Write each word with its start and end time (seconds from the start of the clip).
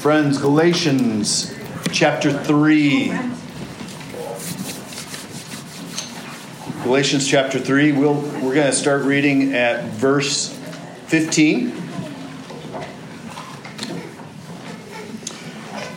Friends, 0.00 0.38
Galatians 0.38 1.54
chapter 1.92 2.32
3. 2.32 3.12
Galatians 6.82 7.28
chapter 7.28 7.58
3, 7.58 7.92
we'll, 7.92 8.14
we're 8.14 8.54
going 8.54 8.64
to 8.64 8.72
start 8.72 9.02
reading 9.02 9.52
at 9.52 9.84
verse 9.90 10.56
15. 11.08 11.76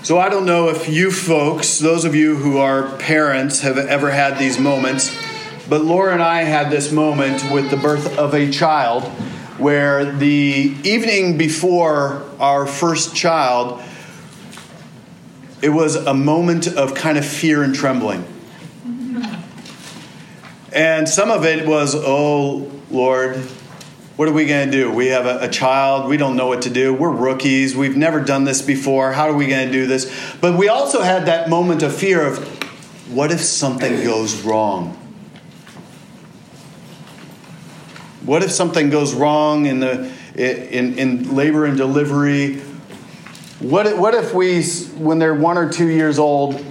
So 0.03 0.19
I 0.19 0.27
don't 0.27 0.45
know 0.45 0.67
if 0.67 0.89
you 0.89 1.09
folks, 1.09 1.79
those 1.79 2.03
of 2.03 2.13
you 2.13 2.35
who 2.35 2.57
are 2.57 2.97
parents, 2.97 3.61
have 3.61 3.77
ever 3.77 4.11
had 4.11 4.37
these 4.37 4.59
moments, 4.59 5.15
but 5.69 5.85
Laura 5.85 6.11
and 6.11 6.21
I 6.21 6.43
had 6.43 6.69
this 6.69 6.91
moment 6.91 7.49
with 7.53 7.69
the 7.71 7.77
birth 7.77 8.19
of 8.19 8.33
a 8.33 8.51
child 8.51 9.05
where 9.57 10.03
the 10.03 10.75
evening 10.83 11.37
before 11.37 12.21
our 12.41 12.67
first 12.67 13.15
child, 13.15 13.81
it 15.63 15.69
was 15.69 15.95
a 15.95 16.13
moment 16.13 16.67
of 16.67 16.93
kind 16.93 17.17
of 17.17 17.25
fear 17.25 17.63
and 17.63 17.73
trembling. 17.73 18.25
And 20.73 21.07
some 21.07 21.31
of 21.31 21.45
it 21.45 21.65
was, 21.65 21.95
oh, 21.95 22.69
Lord, 22.91 23.37
what 24.17 24.27
are 24.27 24.33
we 24.33 24.45
going 24.45 24.69
to 24.69 24.71
do? 24.77 24.91
We 24.91 25.07
have 25.07 25.25
a, 25.25 25.45
a, 25.45 25.47
child. 25.47 26.09
We 26.09 26.17
don't 26.17 26.35
know 26.35 26.47
what 26.47 26.63
to 26.63 26.69
do. 26.69 26.93
We're 26.93 27.11
rookies. 27.11 27.77
We've 27.77 27.95
never 27.95 28.19
done 28.19 28.43
this 28.43 28.61
before. 28.61 29.13
How 29.13 29.29
are 29.29 29.33
we 29.33 29.47
going 29.47 29.67
to 29.67 29.71
do 29.71 29.87
this? 29.87 30.13
But 30.41 30.57
we 30.57 30.67
also 30.67 31.01
had 31.01 31.27
that 31.27 31.47
moment 31.49 31.81
of 31.81 31.95
fear 31.95 32.27
of 32.27 32.39
what 33.09 33.31
if 33.31 33.39
something 33.39 34.03
goes 34.03 34.41
wrong? 34.41 34.97
What 38.25 38.43
if 38.43 38.51
something 38.51 38.89
goes 38.89 39.13
wrong 39.13 39.65
in, 39.65 39.79
the, 39.79 40.11
in, 40.35 40.99
in 40.99 41.33
labor 41.33 41.63
and 41.65 41.77
delivery? 41.77 42.61
What 43.63 43.87
if, 43.87 43.97
what 43.97 44.13
if 44.13 44.33
we, 44.33 44.61
when 45.01 45.19
they're 45.19 45.33
one 45.33 45.57
or 45.57 45.71
two 45.71 45.87
years 45.87 46.19
old, 46.19 46.61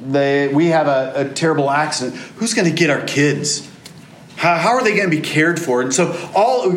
they, 0.00 0.48
we 0.48 0.66
have 0.66 0.88
a, 0.88 1.28
a 1.28 1.32
terrible 1.32 1.70
accident? 1.70 2.16
Who's 2.36 2.54
going 2.54 2.68
to 2.68 2.74
get 2.74 2.90
our 2.90 3.02
kids? 3.02 3.70
How, 4.34 4.56
how 4.56 4.70
are 4.70 4.82
they 4.82 4.96
going 4.96 5.08
to 5.08 5.16
be 5.16 5.22
cared 5.22 5.60
for? 5.60 5.80
And 5.80 5.94
so, 5.94 6.12
all 6.34 6.68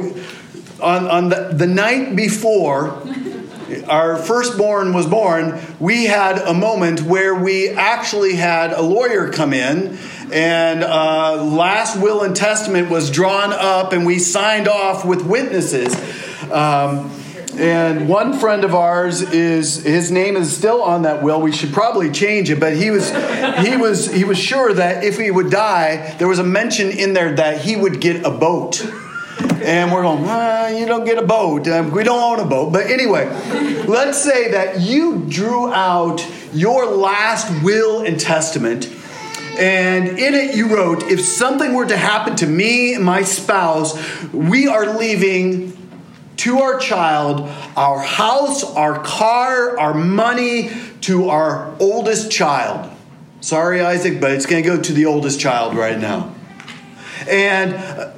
on, 0.79 1.07
on 1.07 1.29
the, 1.29 1.49
the 1.55 1.65
night 1.65 2.15
before 2.15 3.01
our 3.89 4.17
firstborn 4.17 4.93
was 4.93 5.07
born, 5.07 5.59
we 5.79 6.05
had 6.05 6.37
a 6.37 6.53
moment 6.53 7.01
where 7.01 7.33
we 7.33 7.69
actually 7.69 8.35
had 8.35 8.73
a 8.73 8.81
lawyer 8.83 9.31
come 9.31 9.53
in 9.53 9.97
and 10.31 10.83
uh, 10.83 11.43
last 11.43 11.99
will 11.99 12.21
and 12.21 12.35
testament 12.35 12.91
was 12.91 13.09
drawn 13.09 13.51
up 13.51 13.91
and 13.91 14.05
we 14.05 14.19
signed 14.19 14.67
off 14.67 15.03
with 15.03 15.25
witnesses 15.25 15.95
um, 16.51 17.09
and 17.57 18.07
one 18.07 18.37
friend 18.37 18.63
of 18.63 18.75
ours 18.75 19.21
is 19.21 19.83
his 19.83 20.11
name 20.11 20.35
is 20.35 20.55
still 20.55 20.81
on 20.81 21.01
that 21.01 21.23
will 21.23 21.41
we 21.41 21.51
should 21.51 21.73
probably 21.73 22.11
change 22.11 22.49
it 22.49 22.59
but 22.59 22.75
he 22.75 22.91
was 22.91 23.09
he 23.65 23.75
was 23.75 24.11
he 24.13 24.23
was 24.23 24.37
sure 24.37 24.73
that 24.73 25.03
if 25.03 25.17
he 25.17 25.31
would 25.31 25.49
die 25.49 26.15
there 26.19 26.27
was 26.27 26.39
a 26.39 26.43
mention 26.43 26.89
in 26.89 27.13
there 27.13 27.35
that 27.35 27.61
he 27.61 27.75
would 27.75 27.99
get 27.99 28.25
a 28.25 28.31
boat 28.31 28.85
and 29.61 29.91
we're 29.91 30.01
going, 30.01 30.23
well, 30.23 30.73
you 30.73 30.85
don't 30.85 31.03
get 31.03 31.17
a 31.17 31.25
boat. 31.25 31.67
We 31.91 32.03
don't 32.03 32.39
own 32.39 32.39
a 32.39 32.49
boat. 32.49 32.71
But 32.71 32.87
anyway, 32.87 33.27
let's 33.85 34.21
say 34.21 34.51
that 34.51 34.79
you 34.79 35.25
drew 35.27 35.71
out 35.71 36.25
your 36.53 36.85
last 36.85 37.63
will 37.63 38.05
and 38.05 38.19
testament 38.19 38.89
and 39.57 40.19
in 40.19 40.35
it, 40.35 40.55
you 40.55 40.75
wrote, 40.75 41.03
if 41.03 41.19
something 41.21 41.73
were 41.73 41.87
to 41.87 41.97
happen 41.97 42.35
to 42.37 42.47
me 42.47 42.93
and 42.93 43.03
my 43.03 43.23
spouse, 43.23 43.97
we 44.31 44.67
are 44.67 44.97
leaving 44.97 45.86
to 46.37 46.59
our 46.59 46.79
child 46.79 47.49
our 47.75 47.99
house, 47.99 48.63
our 48.63 49.03
car, 49.03 49.77
our 49.79 49.93
money 49.93 50.71
to 51.01 51.29
our 51.29 51.75
oldest 51.79 52.31
child. 52.31 52.91
Sorry, 53.41 53.81
Isaac, 53.81 54.19
but 54.19 54.31
it's 54.31 54.45
going 54.45 54.63
to 54.63 54.69
go 54.69 54.81
to 54.81 54.93
the 54.93 55.05
oldest 55.05 55.39
child 55.39 55.75
right 55.75 55.97
now. 55.97 56.33
And 57.29 57.75
uh, 57.75 58.13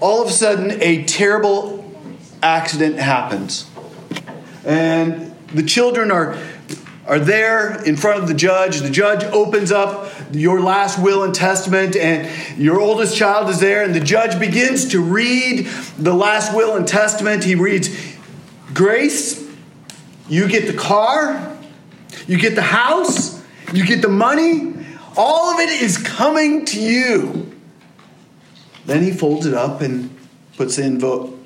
all 0.00 0.22
of 0.22 0.28
a 0.28 0.32
sudden, 0.32 0.82
a 0.82 1.04
terrible 1.04 1.84
accident 2.42 2.96
happens. 2.96 3.70
And 4.64 5.34
the 5.54 5.62
children 5.62 6.10
are 6.10 6.36
are 7.06 7.20
there 7.20 7.82
in 7.84 7.96
front 7.96 8.20
of 8.20 8.28
the 8.28 8.34
judge. 8.34 8.80
The 8.80 8.90
judge 8.90 9.22
opens 9.24 9.70
up 9.70 10.10
your 10.38 10.60
last 10.60 10.98
will 11.02 11.22
and 11.22 11.34
testament, 11.34 11.96
and 11.96 12.28
your 12.58 12.80
oldest 12.80 13.16
child 13.16 13.48
is 13.50 13.60
there, 13.60 13.82
and 13.82 13.94
the 13.94 14.00
judge 14.00 14.38
begins 14.38 14.88
to 14.88 15.02
read 15.02 15.66
the 15.98 16.14
last 16.14 16.54
will 16.54 16.76
and 16.76 16.86
testament. 16.86 17.44
He 17.44 17.54
reads, 17.54 17.88
Grace, 18.74 19.46
you 20.28 20.48
get 20.48 20.66
the 20.66 20.76
car, 20.76 21.56
you 22.26 22.38
get 22.38 22.54
the 22.54 22.62
house, 22.62 23.42
you 23.72 23.84
get 23.84 24.02
the 24.02 24.08
money, 24.08 24.74
all 25.16 25.54
of 25.54 25.60
it 25.60 25.82
is 25.82 25.98
coming 25.98 26.64
to 26.66 26.80
you. 26.80 27.52
Then 28.84 29.02
he 29.02 29.10
folds 29.10 29.46
it 29.46 29.54
up 29.54 29.80
and 29.80 30.16
puts 30.56 30.76
the 30.76 30.84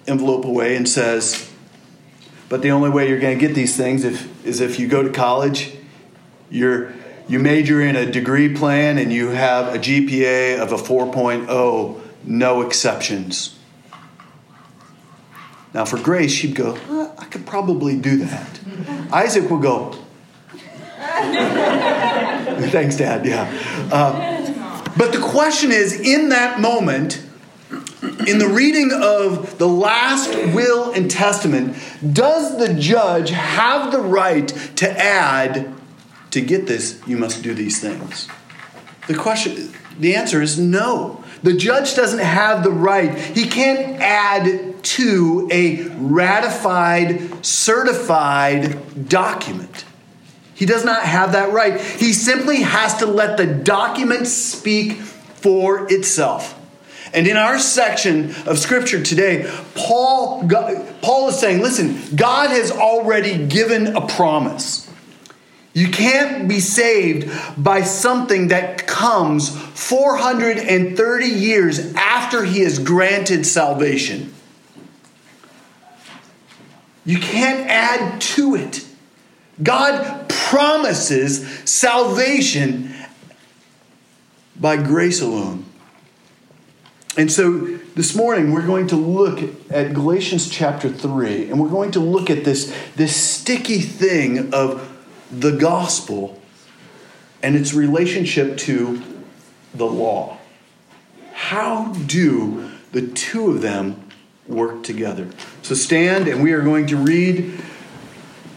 envelope 0.07 0.45
away 0.45 0.77
and 0.77 0.89
says, 0.89 1.51
but 2.51 2.63
the 2.63 2.73
only 2.73 2.91
way 2.91 3.09
you're 3.09 3.21
going 3.21 3.39
to 3.39 3.47
get 3.47 3.55
these 3.55 3.77
things 3.77 4.05
if, 4.05 4.45
is 4.45 4.61
if 4.61 4.81
you 4.81 4.89
go 4.89 5.05
to 5.05 5.11
college, 5.11 5.73
you're, 6.51 6.93
you 7.31 7.39
major 7.39 7.81
in 7.81 7.95
a 7.95 8.11
degree 8.11 8.53
plan, 8.55 8.99
and 8.99 9.13
you 9.13 9.29
have 9.29 9.73
a 9.73 9.79
GPA 9.79 10.59
of 10.59 10.73
a 10.73 10.77
4.0, 10.77 12.01
no 12.25 12.61
exceptions. 12.63 13.57
Now, 15.73 15.85
for 15.85 15.97
Grace, 15.99 16.33
she'd 16.33 16.57
go, 16.57 16.77
uh, 16.91 17.15
I 17.17 17.27
could 17.27 17.47
probably 17.47 17.97
do 17.97 18.17
that. 18.17 18.61
Isaac 19.13 19.49
would 19.49 19.63
go, 19.63 19.97
Thanks, 22.71 22.97
Dad. 22.97 23.25
Yeah. 23.25 23.49
Uh, 23.93 24.91
but 24.97 25.13
the 25.13 25.21
question 25.21 25.71
is 25.71 26.01
in 26.01 26.31
that 26.31 26.61
moment, 26.61 27.25
in 28.27 28.39
the 28.39 28.49
reading 28.49 28.91
of 28.93 29.57
the 29.59 29.69
last 29.69 30.35
will 30.53 30.93
and 30.93 31.11
testament, 31.11 31.77
does 32.13 32.59
the 32.59 32.75
judge 32.75 33.31
have 33.31 33.93
the 33.93 34.01
right 34.01 34.49
to 34.77 34.91
add, 34.91 35.73
to 36.31 36.41
get 36.41 36.67
this, 36.67 37.01
you 37.07 37.17
must 37.17 37.43
do 37.43 37.55
these 37.55 37.81
things? 37.81 38.29
The 39.09 39.15
question, 39.15 39.73
the 39.99 40.15
answer 40.15 40.41
is 40.41 40.59
no. 40.59 41.25
The 41.43 41.55
judge 41.55 41.95
doesn't 41.95 42.21
have 42.21 42.63
the 42.63 42.71
right. 42.71 43.19
He 43.19 43.47
can't 43.47 44.01
add 44.01 44.83
to 44.83 45.49
a 45.51 45.89
ratified, 45.97 47.45
certified 47.45 49.09
document. 49.09 49.85
He 50.55 50.67
does 50.67 50.85
not 50.85 51.03
have 51.03 51.33
that 51.33 51.53
right. 51.53 51.81
He 51.81 52.13
simply 52.13 52.57
has 52.57 52.99
to 52.99 53.07
let 53.07 53.39
the 53.39 53.47
document 53.47 54.27
speak 54.27 54.93
for 54.93 55.91
itself. 55.91 56.57
And 57.15 57.27
in 57.27 57.37
our 57.37 57.59
section 57.59 58.35
of 58.47 58.59
scripture 58.59 59.03
today, 59.03 59.51
Paul, 59.75 60.47
Paul 61.01 61.31
is 61.31 61.39
saying, 61.39 61.63
listen, 61.63 61.99
God 62.15 62.51
has 62.51 62.71
already 62.71 63.47
given 63.47 63.97
a 63.97 64.07
promise. 64.07 64.89
You 65.73 65.89
can't 65.89 66.49
be 66.49 66.59
saved 66.59 67.31
by 67.57 67.83
something 67.83 68.49
that 68.49 68.87
comes 68.87 69.57
430 69.57 71.27
years 71.27 71.95
after 71.95 72.45
he 72.45 72.61
has 72.61 72.79
granted 72.79 73.47
salvation. 73.47 74.35
You 77.05 77.19
can't 77.19 77.69
add 77.69 78.21
to 78.21 78.57
it. 78.57 78.85
God 79.63 80.29
promises 80.29 81.47
salvation 81.65 82.95
by 84.59 84.77
grace 84.77 85.23
alone. 85.23 85.65
And 87.17 87.31
so 87.31 87.79
this 87.95 88.15
morning 88.15 88.53
we're 88.53 88.67
going 88.67 88.89
to 88.89 88.97
look 88.97 89.41
at 89.71 89.95
Galatians 89.95 90.49
chapter 90.49 90.89
3, 90.89 91.51
and 91.51 91.61
we're 91.61 91.69
going 91.69 91.93
to 91.93 92.01
look 92.01 92.31
at 92.31 92.45
this, 92.45 92.75
this 92.97 93.15
sticky 93.17 93.81
thing 93.81 94.53
of 94.53 94.90
the 95.31 95.53
gospel 95.53 96.41
and 97.43 97.57
its 97.57 97.73
relationship 97.73 98.57
to 98.59 99.03
the 99.75 99.87
law. 99.87 100.39
How 101.33 101.93
do 101.93 102.71
the 102.93 103.07
two 103.07 103.51
of 103.51 103.63
them 103.63 104.09
work 104.47 104.83
together? 104.83 105.29
So 105.63 105.75
stand, 105.75 106.29
and 106.29 106.43
we 106.43 106.53
are 106.53 106.63
going 106.63 106.87
to 106.89 106.97
read 106.97 107.61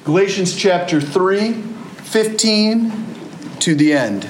Galatians 0.04 0.56
chapter 0.56 1.00
3, 1.00 1.54
15 1.54 2.92
to 3.60 3.76
the 3.76 3.94
end. 3.94 4.28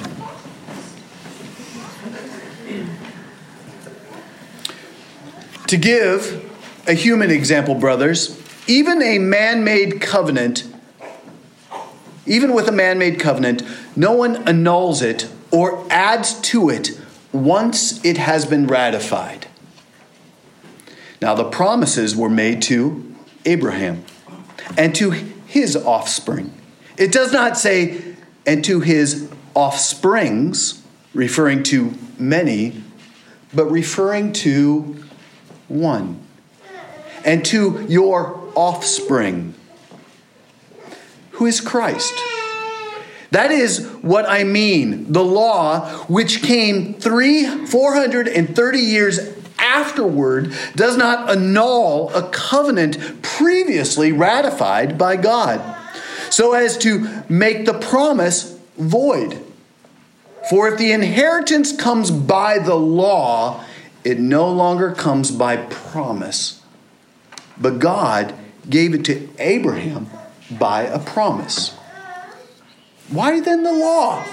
To 5.68 5.76
give 5.76 6.52
a 6.86 6.92
human 6.92 7.30
example, 7.30 7.74
brothers, 7.74 8.40
even 8.68 9.02
a 9.02 9.18
man 9.18 9.64
made 9.64 10.00
covenant, 10.00 10.64
even 12.26 12.54
with 12.54 12.68
a 12.68 12.72
man 12.72 12.98
made 12.98 13.20
covenant, 13.20 13.62
no 13.96 14.12
one 14.12 14.48
annuls 14.48 15.02
it 15.02 15.28
or 15.50 15.86
adds 15.90 16.40
to 16.40 16.70
it 16.70 16.98
once 17.32 18.04
it 18.04 18.16
has 18.16 18.46
been 18.46 18.66
ratified. 18.66 19.46
Now, 21.20 21.34
the 21.34 21.44
promises 21.44 22.14
were 22.14 22.28
made 22.28 22.62
to 22.62 23.14
Abraham 23.44 24.04
and 24.76 24.94
to 24.96 25.10
his 25.10 25.76
offspring. 25.76 26.52
It 26.96 27.12
does 27.12 27.32
not 27.32 27.56
say, 27.56 28.16
and 28.46 28.64
to 28.64 28.80
his 28.80 29.30
offsprings, 29.54 30.82
referring 31.12 31.62
to 31.64 31.94
many, 32.18 32.82
but 33.52 33.66
referring 33.66 34.32
to 34.32 35.02
one. 35.68 36.20
And 37.24 37.44
to 37.46 37.86
your 37.88 38.52
offspring, 38.54 39.54
who 41.34 41.46
is 41.46 41.60
Christ. 41.60 42.12
That 43.30 43.50
is 43.50 43.84
what 44.00 44.28
I 44.28 44.44
mean. 44.44 45.12
The 45.12 45.24
law, 45.24 45.90
which 46.06 46.42
came 46.42 46.94
three, 46.94 47.66
430 47.66 48.78
years 48.78 49.18
afterward, 49.58 50.54
does 50.76 50.96
not 50.96 51.28
annul 51.28 52.10
a 52.14 52.28
covenant 52.30 53.22
previously 53.22 54.12
ratified 54.12 54.96
by 54.96 55.16
God, 55.16 55.60
so 56.30 56.52
as 56.52 56.78
to 56.78 57.24
make 57.28 57.66
the 57.66 57.74
promise 57.74 58.56
void. 58.76 59.40
For 60.48 60.68
if 60.68 60.78
the 60.78 60.92
inheritance 60.92 61.76
comes 61.76 62.12
by 62.12 62.60
the 62.60 62.76
law, 62.76 63.64
it 64.04 64.20
no 64.20 64.48
longer 64.48 64.92
comes 64.92 65.32
by 65.32 65.56
promise. 65.56 66.62
But 67.58 67.80
God 67.80 68.34
gave 68.70 68.94
it 68.94 69.04
to 69.06 69.28
Abraham 69.38 70.08
by 70.58 70.82
a 70.82 70.98
promise. 70.98 71.70
Why 73.10 73.40
then 73.40 73.62
the 73.62 73.72
law? 73.72 74.24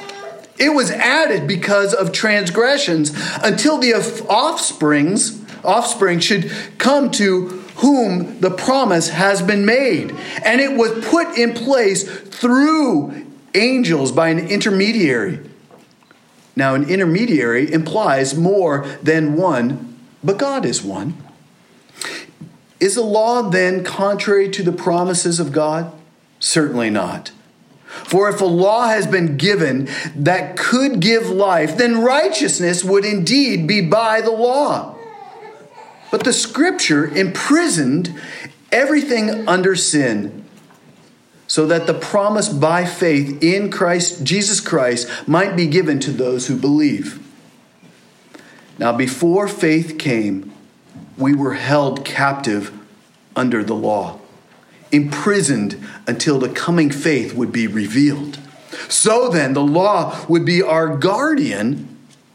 It 0.57 0.69
was 0.69 0.91
added 0.91 1.47
because 1.47 1.93
of 1.93 2.11
transgressions 2.11 3.11
until 3.43 3.77
the 3.77 3.93
offsprings 3.93 5.41
offspring 5.63 6.19
should 6.19 6.51
come 6.77 7.11
to 7.11 7.47
whom 7.77 8.39
the 8.39 8.51
promise 8.51 9.09
has 9.09 9.41
been 9.41 9.65
made. 9.65 10.15
And 10.43 10.61
it 10.61 10.75
was 10.77 11.05
put 11.05 11.37
in 11.37 11.53
place 11.53 12.03
through 12.03 13.25
angels 13.53 14.11
by 14.11 14.29
an 14.29 14.39
intermediary. 14.39 15.39
Now, 16.55 16.75
an 16.75 16.89
intermediary 16.89 17.71
implies 17.71 18.35
more 18.35 18.85
than 19.01 19.35
one, 19.35 19.99
but 20.23 20.37
God 20.37 20.65
is 20.65 20.83
one. 20.83 21.15
Is 22.79 22.95
the 22.95 23.01
law 23.01 23.43
then 23.43 23.83
contrary 23.83 24.49
to 24.49 24.63
the 24.63 24.71
promises 24.71 25.39
of 25.39 25.51
God? 25.51 25.93
Certainly 26.41 26.89
not. 26.89 27.31
For 27.85 28.29
if 28.29 28.41
a 28.41 28.45
law 28.45 28.87
has 28.87 29.07
been 29.07 29.37
given 29.37 29.87
that 30.15 30.57
could 30.57 30.99
give 30.99 31.29
life, 31.29 31.77
then 31.77 32.01
righteousness 32.01 32.83
would 32.83 33.05
indeed 33.05 33.67
be 33.67 33.79
by 33.79 34.19
the 34.19 34.31
law. 34.31 34.97
But 36.09 36.25
the 36.25 36.33
scripture 36.33 37.05
imprisoned 37.07 38.13
everything 38.71 39.47
under 39.47 39.75
sin 39.75 40.43
so 41.47 41.65
that 41.65 41.85
the 41.85 41.93
promise 41.93 42.47
by 42.47 42.85
faith 42.85 43.43
in 43.43 43.69
Christ 43.69 44.23
Jesus 44.23 44.61
Christ 44.61 45.27
might 45.27 45.57
be 45.57 45.67
given 45.67 45.99
to 45.99 46.11
those 46.11 46.47
who 46.47 46.55
believe. 46.55 47.19
Now 48.79 48.93
before 48.93 49.49
faith 49.49 49.99
came, 49.99 50.53
we 51.17 51.35
were 51.35 51.55
held 51.55 52.05
captive 52.05 52.71
under 53.35 53.65
the 53.65 53.75
law, 53.75 54.20
imprisoned 54.91 55.81
until 56.07 56.39
the 56.39 56.49
coming 56.49 56.89
faith 56.89 57.33
would 57.33 57.51
be 57.51 57.67
revealed. 57.67 58.39
So 58.87 59.29
then, 59.29 59.53
the 59.53 59.63
law 59.63 60.25
would 60.27 60.45
be 60.45 60.61
our 60.61 60.95
guardian 60.97 61.87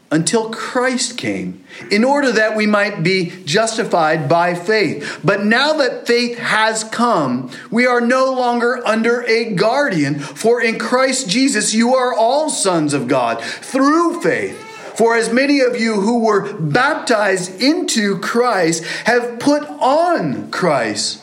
until 0.09 0.49
Christ 0.49 1.17
came, 1.17 1.65
in 1.91 2.05
order 2.05 2.31
that 2.31 2.55
we 2.55 2.65
might 2.65 3.03
be 3.03 3.43
justified 3.43 4.29
by 4.29 4.55
faith. 4.55 5.19
But 5.23 5.43
now 5.43 5.73
that 5.73 6.07
faith 6.07 6.37
has 6.37 6.85
come, 6.85 7.51
we 7.69 7.85
are 7.85 7.99
no 7.99 8.31
longer 8.31 8.81
under 8.85 9.23
a 9.23 9.53
guardian, 9.53 10.17
for 10.19 10.61
in 10.61 10.79
Christ 10.79 11.29
Jesus 11.29 11.73
you 11.73 11.93
are 11.93 12.13
all 12.13 12.49
sons 12.49 12.93
of 12.93 13.09
God 13.09 13.43
through 13.43 14.21
faith. 14.21 14.63
For 14.95 15.15
as 15.15 15.31
many 15.31 15.59
of 15.59 15.79
you 15.79 16.01
who 16.01 16.23
were 16.23 16.53
baptized 16.53 17.61
into 17.61 18.17
Christ 18.19 18.83
have 19.05 19.39
put 19.39 19.63
on 19.63 20.49
Christ. 20.51 21.21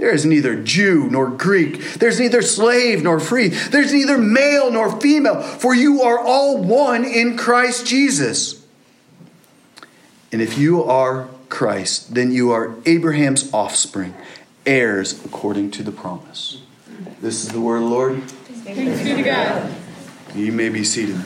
There 0.00 0.14
is 0.14 0.24
neither 0.24 0.56
Jew 0.56 1.10
nor 1.10 1.28
Greek. 1.28 1.78
There's 1.92 2.18
neither 2.18 2.40
slave 2.40 3.02
nor 3.02 3.20
free. 3.20 3.48
There's 3.48 3.92
neither 3.92 4.16
male 4.16 4.70
nor 4.70 4.98
female, 4.98 5.42
for 5.42 5.74
you 5.74 6.00
are 6.00 6.18
all 6.18 6.56
one 6.56 7.04
in 7.04 7.36
Christ 7.36 7.86
Jesus. 7.86 8.64
And 10.32 10.40
if 10.40 10.56
you 10.56 10.82
are 10.82 11.28
Christ, 11.50 12.14
then 12.14 12.32
you 12.32 12.50
are 12.50 12.76
Abraham's 12.86 13.52
offspring, 13.52 14.14
heirs 14.64 15.22
according 15.22 15.70
to 15.72 15.82
the 15.82 15.92
promise. 15.92 16.62
This 17.20 17.44
is 17.44 17.50
the 17.50 17.60
word 17.60 17.82
of 17.82 17.82
the 17.82 17.88
Lord. 17.90 18.22
Thanks 18.22 19.02
be 19.02 19.16
to 19.16 19.22
God. 19.22 19.70
You 20.34 20.50
may 20.50 20.70
be 20.70 20.82
seated. 20.82 21.20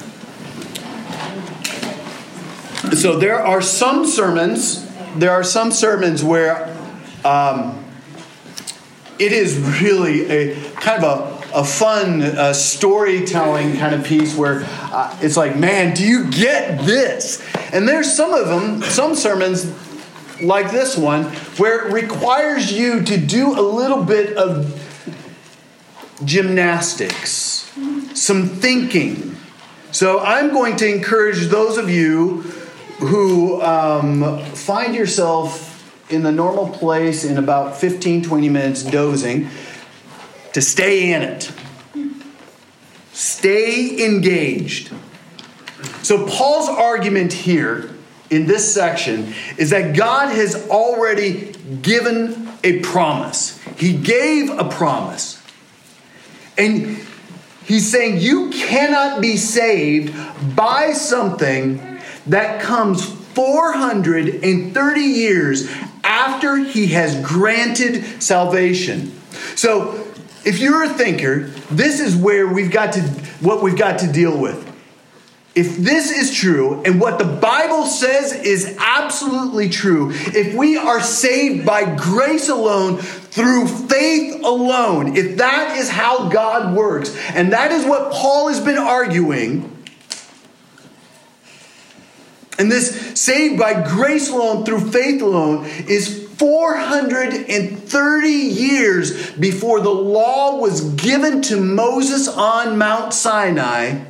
So 2.97 3.21
there 3.21 3.39
are 3.39 3.63
some 3.63 4.05
sermons, 4.05 4.85
there 5.15 5.31
are 5.31 5.45
some 5.45 5.71
sermons 5.71 6.25
where 6.25 6.77
um, 7.25 7.84
it 9.19 9.33
is 9.33 9.59
really 9.81 10.27
a 10.31 10.55
kind 10.73 11.05
of 11.05 11.53
a, 11.53 11.59
a 11.61 11.65
fun 11.65 12.23
uh, 12.23 12.53
storytelling 12.53 13.77
kind 13.77 13.95
of 13.95 14.05
piece 14.05 14.37
where 14.37 14.65
uh, 14.65 15.17
it's 15.23 15.37
like, 15.37 15.57
man, 15.57 15.95
do 15.95 16.05
you 16.05 16.31
get 16.31 16.85
this? 16.85 17.43
And 17.73 17.89
there's 17.89 18.13
some 18.13 18.35
of 18.35 18.49
them, 18.49 18.83
some 18.83 19.15
sermons 19.15 19.73
like 20.43 20.71
this 20.73 20.97
one, 20.97 21.25
where 21.57 21.87
it 21.87 21.93
requires 21.93 22.73
you 22.73 23.03
to 23.03 23.17
do 23.17 23.59
a 23.59 23.63
little 23.63 24.03
bit 24.03 24.37
of 24.37 24.81
gymnastics, 26.25 27.73
some 28.15 28.49
thinking. 28.49 29.37
So 29.93 30.21
I'm 30.21 30.51
going 30.51 30.77
to 30.77 30.93
encourage 30.93 31.47
those 31.47 31.79
of 31.79 31.89
you 31.89 32.43
who 32.99 33.63
um, 33.63 34.41
find 34.55 34.95
yourself 34.95 35.64
in 36.11 36.23
the 36.23 36.33
normal 36.33 36.69
place 36.69 37.25
in 37.25 37.39
about 37.39 37.77
15, 37.77 38.23
20 38.23 38.49
minutes 38.49 38.83
dozing 38.83 39.49
to 40.53 40.61
stay 40.61 41.13
in 41.13 41.23
it. 41.23 41.53
Stay 43.13 44.05
engaged. 44.05 44.93
So, 46.03 46.27
Paul's 46.27 46.69
argument 46.69 47.33
here 47.33 47.95
in 48.31 48.47
this 48.47 48.75
section 48.75 49.33
is 49.57 49.71
that 49.71 49.97
God 49.97 50.35
has 50.35 50.69
already 50.69 51.53
given 51.83 52.49
a 52.63 52.81
promise. 52.81 53.61
He 53.77 53.97
gave 53.97 54.51
a 54.51 54.65
promise. 54.65 55.41
And 56.57 56.99
he's 57.65 57.91
saying 57.91 58.21
you 58.21 58.51
cannot 58.51 59.21
be 59.21 59.37
saved 59.37 60.15
by 60.57 60.93
something 60.93 62.01
that 62.27 62.63
comes 62.63 63.05
430 63.05 65.01
years 65.01 65.69
after 66.05 66.57
he 66.57 66.89
has 66.89 67.21
granted 67.21 68.23
salvation. 68.23 69.13
So, 69.57 70.01
if 70.45 70.59
you're 70.61 70.85
a 70.85 70.91
thinker, 70.91 71.47
this 71.71 72.01
is 72.01 72.15
where 72.15 72.47
we've 72.47 72.71
got 72.71 72.93
to 72.95 73.01
what 73.41 73.63
we've 73.63 73.79
got 73.79 74.01
to 74.01 74.13
deal 74.13 74.39
with. 74.39 74.71
If 75.55 75.77
this 75.77 76.11
is 76.11 76.35
true 76.35 76.83
and 76.83 77.01
what 77.01 77.19
the 77.19 77.25
Bible 77.25 77.87
says 77.87 78.33
is 78.33 78.77
absolutely 78.79 79.69
true, 79.69 80.11
if 80.13 80.55
we 80.55 80.77
are 80.77 81.01
saved 81.01 81.65
by 81.65 81.95
grace 81.95 82.49
alone, 82.49 82.99
through 82.99 83.67
faith 83.67 84.45
alone, 84.45 85.17
if 85.17 85.39
that 85.39 85.77
is 85.77 85.89
how 85.89 86.29
God 86.29 86.77
works, 86.77 87.17
and 87.31 87.53
that 87.53 87.73
is 87.73 87.85
what 87.85 88.13
Paul 88.13 88.49
has 88.49 88.61
been 88.61 88.79
arguing, 88.79 89.74
and 92.59 92.71
this 92.71 93.19
saved 93.21 93.59
by 93.59 93.83
grace 93.83 94.31
alone, 94.31 94.65
through 94.65 94.91
faith 94.91 95.21
alone, 95.23 95.67
is 95.89 96.25
430 96.39 98.29
years 98.29 99.31
before 99.33 99.81
the 99.81 99.91
law 99.91 100.61
was 100.61 100.95
given 100.95 101.43
to 101.43 101.57
Moses 101.57 102.29
on 102.29 102.79
Mount 102.79 103.13
Sinai. 103.13 104.05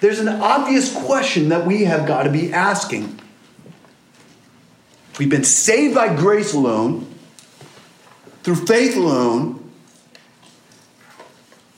There's 0.00 0.18
an 0.18 0.28
obvious 0.28 0.94
question 0.94 1.50
that 1.50 1.66
we 1.66 1.84
have 1.84 2.06
got 2.06 2.22
to 2.22 2.30
be 2.30 2.52
asking. 2.52 3.20
We've 5.18 5.28
been 5.28 5.44
saved 5.44 5.94
by 5.94 6.14
grace 6.14 6.54
alone, 6.54 7.06
through 8.42 8.66
faith 8.66 8.96
alone, 8.96 9.70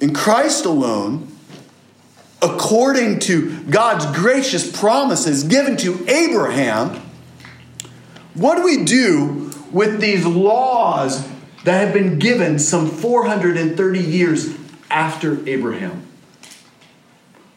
in 0.00 0.14
Christ 0.14 0.64
alone 0.64 1.32
according 2.43 3.21
to 3.21 3.63
God's 3.65 4.07
gracious 4.19 4.71
promises 4.71 5.45
given 5.45 5.77
to 5.79 6.07
Abraham, 6.09 7.01
what 8.35 8.57
do 8.57 8.65
we 8.65 8.85
do 8.85 9.51
with 9.71 10.01
these 10.01 10.27
laws 10.27 11.27
that 11.65 11.85
have 11.85 11.93
been 11.95 12.19
given 12.19 12.59
some 12.59 12.89
430 12.89 13.99
years 14.01 14.55
after 14.91 15.47
Abraham? 15.49 16.07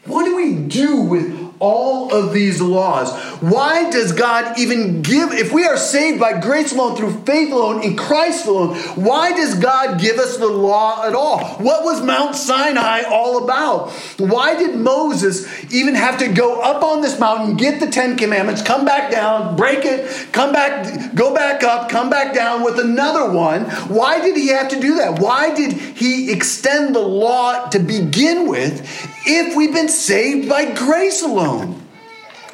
What 0.04 0.24
do 0.24 0.36
we 0.36 0.54
do 0.54 1.00
with 1.00 1.45
all 1.58 2.12
of 2.14 2.32
these 2.32 2.60
laws? 2.60 3.12
Why 3.42 3.90
does 3.90 4.12
God 4.12 4.58
even 4.58 5.02
give, 5.02 5.32
if 5.32 5.52
we 5.52 5.64
are 5.64 5.76
saved 5.76 6.20
by 6.20 6.40
grace 6.40 6.72
alone, 6.72 6.96
through 6.96 7.12
faith 7.24 7.52
alone, 7.52 7.82
in 7.82 7.96
Christ 7.96 8.46
alone, 8.46 8.76
why 8.96 9.32
does 9.32 9.54
God 9.54 10.00
give 10.00 10.18
us 10.18 10.36
the 10.36 10.46
law 10.46 11.06
at 11.06 11.14
all? 11.14 11.40
What 11.56 11.84
was 11.84 12.02
Mount 12.02 12.34
Sinai 12.34 13.02
all 13.02 13.44
about? 13.44 13.90
Why 14.18 14.56
did 14.56 14.76
Moses 14.76 15.46
even 15.72 15.94
have 15.94 16.18
to 16.18 16.28
go 16.28 16.60
up 16.60 16.82
on 16.82 17.02
this 17.02 17.18
mountain, 17.18 17.56
get 17.56 17.80
the 17.80 17.86
Ten 17.86 18.16
Commandments, 18.16 18.62
come 18.62 18.84
back 18.84 19.10
down, 19.10 19.56
break 19.56 19.84
it, 19.84 20.32
come 20.32 20.52
back, 20.52 21.14
go 21.14 21.34
back 21.34 21.62
up, 21.62 21.88
come 21.88 22.10
back 22.10 22.34
down 22.34 22.64
with 22.64 22.78
another 22.78 23.30
one? 23.30 23.64
Why 23.88 24.20
did 24.20 24.36
he 24.36 24.48
have 24.48 24.68
to 24.68 24.80
do 24.80 24.96
that? 24.96 25.18
Why 25.20 25.54
did 25.54 25.72
he 25.72 26.30
extend 26.32 26.94
the 26.94 27.00
law 27.00 27.68
to 27.68 27.78
begin 27.78 28.48
with 28.48 28.82
if 29.26 29.56
we've 29.56 29.72
been 29.72 29.88
saved 29.88 30.48
by 30.48 30.74
grace 30.74 31.22
alone? 31.22 31.45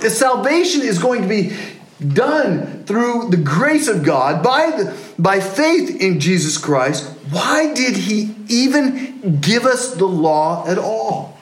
The 0.00 0.10
salvation 0.10 0.82
is 0.82 0.98
going 0.98 1.22
to 1.22 1.28
be 1.28 1.56
done 2.14 2.84
through 2.84 3.30
the 3.30 3.36
grace 3.36 3.88
of 3.88 4.04
God 4.04 4.42
by, 4.42 4.70
the, 4.70 4.96
by 5.18 5.40
faith 5.40 6.00
in 6.00 6.20
Jesus 6.20 6.58
Christ. 6.58 7.06
Why 7.30 7.72
did 7.72 7.96
he 7.96 8.34
even 8.48 9.40
give 9.40 9.64
us 9.64 9.94
the 9.94 10.06
law 10.06 10.66
at 10.66 10.78
all? 10.78 11.38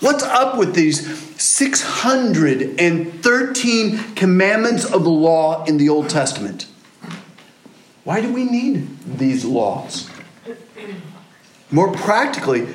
What's 0.00 0.22
up 0.22 0.58
with 0.58 0.74
these 0.74 1.18
613 1.40 4.14
commandments 4.14 4.84
of 4.84 5.04
the 5.04 5.10
law 5.10 5.64
in 5.64 5.76
the 5.76 5.88
Old 5.88 6.08
Testament? 6.08 6.66
Why 8.04 8.20
do 8.20 8.32
we 8.32 8.44
need 8.44 8.88
these 9.18 9.44
laws? 9.44 10.08
More 11.70 11.92
practically, 11.92 12.66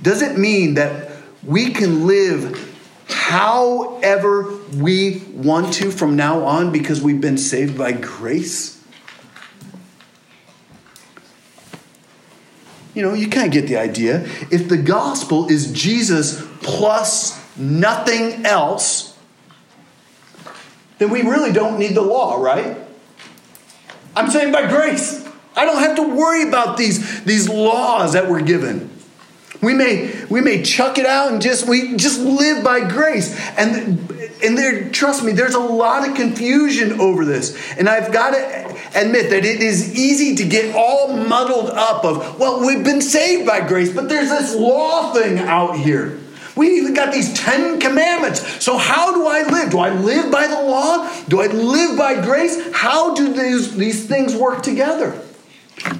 does 0.00 0.22
it 0.22 0.38
mean 0.38 0.74
that 0.74 1.07
we 1.42 1.70
can 1.70 2.06
live 2.06 2.76
however 3.08 4.54
we 4.74 5.18
want 5.32 5.72
to 5.74 5.90
from 5.90 6.16
now 6.16 6.44
on 6.44 6.72
because 6.72 7.00
we've 7.00 7.20
been 7.20 7.38
saved 7.38 7.76
by 7.76 7.92
grace? 7.92 8.82
You 12.94 13.02
know, 13.02 13.14
you 13.14 13.28
kind 13.28 13.46
of 13.46 13.52
get 13.52 13.68
the 13.68 13.76
idea. 13.76 14.26
If 14.50 14.68
the 14.68 14.76
gospel 14.76 15.48
is 15.48 15.72
Jesus 15.72 16.44
plus 16.62 17.40
nothing 17.56 18.44
else, 18.44 19.16
then 20.98 21.10
we 21.10 21.22
really 21.22 21.52
don't 21.52 21.78
need 21.78 21.94
the 21.94 22.02
law, 22.02 22.42
right? 22.42 22.76
I'm 24.16 24.30
saying 24.30 24.52
by 24.52 24.68
grace. 24.68 25.24
I 25.54 25.64
don't 25.64 25.78
have 25.78 25.96
to 25.96 26.02
worry 26.02 26.48
about 26.48 26.76
these, 26.76 27.22
these 27.24 27.48
laws 27.48 28.14
that 28.14 28.28
we're 28.28 28.42
given. 28.42 28.90
We 29.60 29.74
may 29.74 30.24
we 30.26 30.40
may 30.40 30.62
chuck 30.62 30.98
it 30.98 31.06
out 31.06 31.32
and 31.32 31.42
just 31.42 31.66
we 31.68 31.96
just 31.96 32.20
live 32.20 32.62
by 32.62 32.88
grace. 32.88 33.36
And 33.56 33.98
and 34.42 34.56
there 34.56 34.88
trust 34.90 35.24
me, 35.24 35.32
there's 35.32 35.54
a 35.54 35.60
lot 35.60 36.08
of 36.08 36.14
confusion 36.14 37.00
over 37.00 37.24
this. 37.24 37.76
And 37.76 37.88
I've 37.88 38.12
got 38.12 38.30
to 38.30 38.68
admit 38.94 39.30
that 39.30 39.44
it 39.44 39.60
is 39.60 39.98
easy 39.98 40.36
to 40.36 40.44
get 40.44 40.74
all 40.74 41.16
muddled 41.16 41.70
up 41.70 42.04
of, 42.04 42.38
well, 42.38 42.64
we've 42.64 42.84
been 42.84 43.02
saved 43.02 43.46
by 43.46 43.66
grace, 43.66 43.92
but 43.92 44.08
there's 44.08 44.28
this 44.28 44.54
law 44.54 45.12
thing 45.12 45.38
out 45.38 45.76
here. 45.76 46.18
We 46.56 46.78
even 46.78 46.94
got 46.94 47.12
these 47.12 47.32
10 47.34 47.78
commandments. 47.78 48.64
So, 48.64 48.76
how 48.76 49.14
do 49.14 49.28
I 49.28 49.42
live? 49.48 49.70
Do 49.70 49.78
I 49.78 49.90
live 49.90 50.32
by 50.32 50.48
the 50.48 50.60
law? 50.60 51.08
Do 51.28 51.40
I 51.40 51.46
live 51.46 51.96
by 51.96 52.20
grace? 52.20 52.72
How 52.72 53.14
do 53.14 53.32
these, 53.32 53.76
these 53.76 54.06
things 54.06 54.34
work 54.34 54.62
together? 54.62 55.20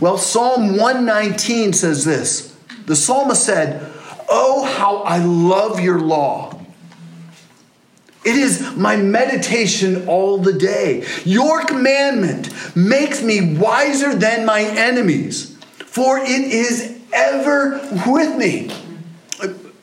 Well, 0.01 0.19
Psalm 0.19 0.77
119 0.77 1.73
says 1.73 2.05
this 2.05 2.58
The 2.89 2.97
psalmist 2.97 3.45
said, 3.45 3.93
Oh, 4.31 4.65
how 4.65 5.03
I 5.03 5.19
love 5.19 5.79
your 5.79 6.01
law. 6.01 6.59
It 8.25 8.35
is 8.35 8.75
my 8.77 8.97
meditation 8.97 10.09
all 10.09 10.39
the 10.39 10.53
day. 10.53 11.07
Your 11.25 11.65
commandment 11.65 12.51
makes 12.75 13.23
me 13.23 13.57
wiser 13.57 14.15
than 14.15 14.45
my 14.45 14.63
enemies, 14.63 15.57
for 15.79 16.19
it 16.19 16.29
is 16.29 16.99
ever 17.13 17.79
with 18.07 18.37
me. 18.37 18.71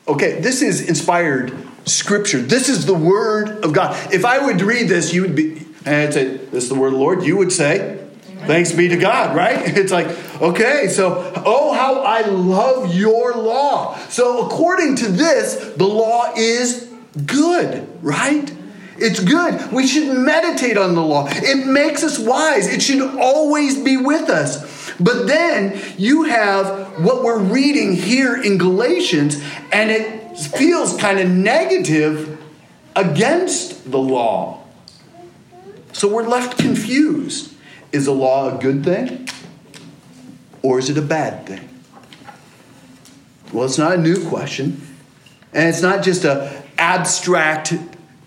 Okay, 0.06 0.40
this 0.40 0.62
is 0.62 0.88
inspired 0.88 1.56
scripture. 1.84 2.38
This 2.38 2.68
is 2.68 2.86
the 2.86 2.94
word 2.94 3.64
of 3.64 3.72
God. 3.72 4.12
If 4.12 4.24
I 4.24 4.44
would 4.44 4.60
read 4.62 4.88
this, 4.88 5.12
you 5.12 5.22
would 5.22 5.34
be, 5.34 5.66
and 5.84 5.94
I'd 5.94 6.14
say, 6.14 6.36
This 6.36 6.64
is 6.64 6.68
the 6.68 6.74
word 6.74 6.88
of 6.88 6.94
the 6.94 6.98
Lord, 6.98 7.24
you 7.24 7.36
would 7.36 7.52
say, 7.52 8.05
Thanks 8.46 8.72
be 8.72 8.88
to 8.88 8.96
God, 8.96 9.34
right? 9.36 9.76
It's 9.76 9.92
like, 9.92 10.06
okay, 10.40 10.88
so, 10.88 11.32
oh, 11.44 11.72
how 11.74 12.02
I 12.02 12.22
love 12.22 12.94
your 12.94 13.34
law. 13.34 13.96
So, 14.08 14.46
according 14.46 14.96
to 14.96 15.08
this, 15.08 15.54
the 15.76 15.84
law 15.86 16.32
is 16.36 16.88
good, 17.26 17.88
right? 18.02 18.52
It's 18.98 19.20
good. 19.22 19.72
We 19.72 19.86
should 19.86 20.16
meditate 20.16 20.78
on 20.78 20.94
the 20.94 21.02
law. 21.02 21.28
It 21.28 21.66
makes 21.66 22.02
us 22.02 22.18
wise. 22.18 22.66
It 22.66 22.80
should 22.82 23.02
always 23.18 23.78
be 23.82 23.96
with 23.96 24.30
us. 24.30 24.92
But 24.98 25.26
then 25.26 25.80
you 25.98 26.24
have 26.24 27.04
what 27.04 27.22
we're 27.22 27.38
reading 27.38 27.94
here 27.94 28.40
in 28.40 28.56
Galatians, 28.56 29.42
and 29.72 29.90
it 29.90 30.38
feels 30.38 30.96
kind 30.96 31.18
of 31.18 31.28
negative 31.28 32.40
against 32.94 33.90
the 33.90 33.98
law. 33.98 34.64
So 35.92 36.08
we're 36.08 36.28
left 36.28 36.58
confused. 36.58 37.52
Is 37.96 38.04
the 38.04 38.12
law 38.12 38.54
a 38.54 38.60
good 38.60 38.84
thing? 38.84 39.26
Or 40.60 40.78
is 40.78 40.90
it 40.90 40.98
a 40.98 41.02
bad 41.02 41.46
thing? 41.46 41.66
Well, 43.54 43.64
it's 43.64 43.78
not 43.78 43.94
a 43.94 43.96
new 43.96 44.28
question. 44.28 44.86
And 45.54 45.70
it's 45.70 45.80
not 45.80 46.04
just 46.04 46.26
a 46.26 46.62
abstract 46.76 47.72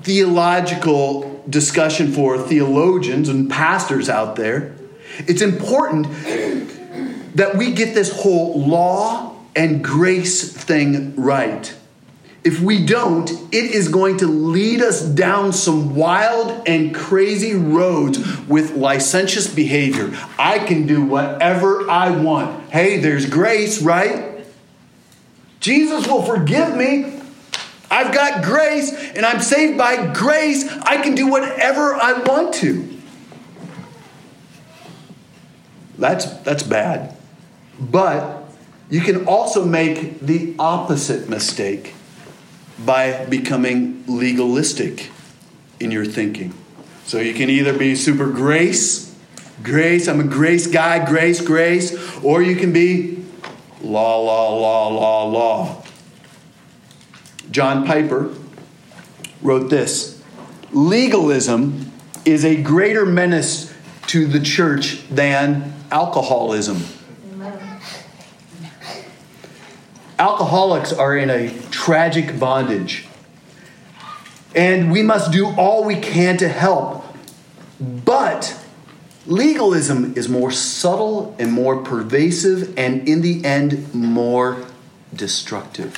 theological 0.02 1.44
discussion 1.48 2.12
for 2.12 2.40
theologians 2.40 3.30
and 3.30 3.48
pastors 3.48 4.10
out 4.10 4.36
there. 4.38 4.74
It's 5.28 5.44
important 5.44 6.08
that 7.36 7.56
we 7.56 7.72
get 7.72 7.94
this 7.94 8.12
whole 8.24 8.66
law 8.66 9.36
and 9.56 9.84
grace 9.84 10.52
thing 10.52 11.16
right. 11.16 11.76
If 12.44 12.62
we 12.62 12.86
don't, 12.86 13.30
it 13.30 13.72
is 13.76 13.90
going 13.90 14.18
to 14.18 14.28
lead 14.28 14.82
us 14.82 15.02
down 15.04 15.52
some 15.52 15.96
wild 15.96 16.68
and 16.68 16.96
crazy 16.96 17.54
roads 17.54 18.18
with 18.48 18.76
licentious 18.78 19.54
behavior. 19.54 20.18
I 20.38 20.60
can 20.60 20.88
do 20.88 21.04
whatever 21.04 21.90
I 21.90 22.12
want. 22.12 22.70
Hey, 22.70 22.98
there's 22.98 23.26
grace, 23.26 23.82
right? 23.82 24.46
Jesus 25.60 26.08
will 26.08 26.24
forgive 26.24 26.76
me. 26.76 27.20
I've 27.92 28.14
got 28.14 28.44
grace 28.44 28.94
and 28.94 29.26
I'm 29.26 29.42
saved 29.42 29.78
by 29.78 30.14
grace. 30.14 30.72
I 30.84 31.02
can 31.02 31.16
do 31.16 31.28
whatever 31.28 31.94
I 31.94 32.22
want 32.24 32.54
to. 32.56 32.98
That's, 35.98 36.26
that's 36.42 36.64
bad. 36.64 37.18
But 37.78 38.44
you 38.90 39.02
can 39.02 39.26
also 39.26 39.66
make 39.66 40.22
the 40.22 40.56
opposite 40.58 41.28
mistake 41.28 41.96
by 42.86 43.26
becoming 43.26 44.04
legalistic 44.08 45.10
in 45.80 45.92
your 45.92 46.06
thinking. 46.06 46.54
So 47.06 47.20
you 47.20 47.34
can 47.34 47.50
either 47.50 47.78
be 47.78 47.96
super 47.96 48.30
grace, 48.30 49.16
grace, 49.64 50.08
I'm 50.08 50.20
a 50.20 50.24
grace 50.24 50.68
guy, 50.68 51.04
grace, 51.06 51.42
grace, 51.42 52.24
or 52.24 52.42
you 52.42 52.56
can 52.56 52.72
be 52.72 53.24
law, 53.82 54.22
law, 54.22 54.56
law, 54.56 54.88
law, 54.90 55.26
law. 55.28 55.84
John 57.52 57.86
Piper 57.86 58.34
wrote 59.42 59.70
this 59.70 60.22
Legalism 60.72 61.92
is 62.26 62.46
a 62.46 62.62
greater 62.62 63.06
menace 63.06 63.74
to 64.08 64.28
the 64.28 64.40
church 64.40 65.08
than 65.10 65.74
alcoholism. 65.92 66.84
Alcoholics 70.20 70.92
are 70.92 71.16
in 71.16 71.30
a 71.30 71.50
tragic 71.72 72.38
bondage, 72.38 73.08
and 74.54 74.92
we 74.92 75.02
must 75.02 75.32
do 75.32 75.48
all 75.48 75.86
we 75.86 75.96
can 75.96 76.36
to 76.38 76.50
help. 76.50 77.06
But 77.80 78.62
legalism 79.26 80.16
is 80.18 80.28
more 80.28 80.52
subtle 80.52 81.34
and 81.40 81.54
more 81.54 81.78
pervasive, 81.84 82.78
and 82.78 83.08
in 83.08 83.22
the 83.22 83.46
end, 83.46 83.96
more 83.96 84.66
destructive. 85.16 85.98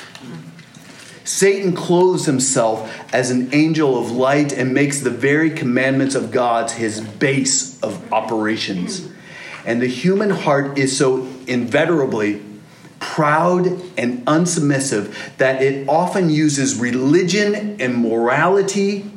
Satan 1.24 1.74
clothes 1.74 2.28
himself 2.28 3.12
as 3.12 3.32
an 3.32 3.50
angel 3.54 3.98
of 3.98 4.12
light 4.12 4.54
and 4.54 4.72
makes 4.72 5.01
the 5.01 5.10
very 5.10 5.50
commandments 5.50 6.13
of 6.13 6.30
God 6.30 6.70
his 6.70 7.01
base 7.01 7.82
of 7.82 8.13
operations. 8.13 9.10
And 9.66 9.82
the 9.82 9.88
human 9.88 10.30
heart 10.30 10.78
is 10.78 10.96
so 10.96 11.28
inveterably 11.48 12.44
proud 13.01 13.67
and 13.98 14.25
unsubmissive 14.25 15.13
that 15.38 15.62
it 15.62 15.89
often 15.89 16.29
uses 16.29 16.79
religion 16.79 17.81
and 17.81 17.98
morality 17.98 19.12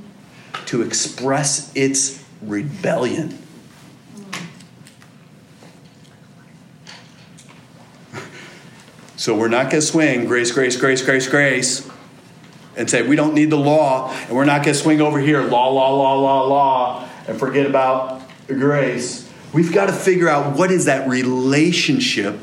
to 0.66 0.82
express 0.82 1.70
its 1.76 2.24
rebellion. 2.42 3.38
So 9.16 9.36
we're 9.36 9.48
not 9.48 9.70
going 9.70 9.80
to 9.80 9.82
swing 9.82 10.24
grace, 10.26 10.50
grace, 10.50 10.76
grace, 10.76 11.02
grace, 11.02 11.28
grace. 11.28 11.88
and 12.76 12.90
say, 12.90 13.06
we 13.06 13.16
don't 13.16 13.34
need 13.34 13.50
the 13.50 13.58
law, 13.58 14.12
and 14.12 14.30
we're 14.30 14.44
not 14.44 14.64
going 14.64 14.74
to 14.74 14.80
swing 14.80 15.00
over 15.00 15.18
here, 15.18 15.42
law, 15.42 15.68
law, 15.68 15.94
law, 15.94 16.18
law, 16.18 16.46
law, 16.46 17.08
and 17.28 17.38
forget 17.38 17.66
about 17.66 18.22
grace. 18.46 19.30
We've 19.52 19.72
got 19.72 19.86
to 19.86 19.92
figure 19.92 20.28
out 20.28 20.56
what 20.56 20.70
is 20.70 20.86
that 20.86 21.08
relationship 21.08 22.36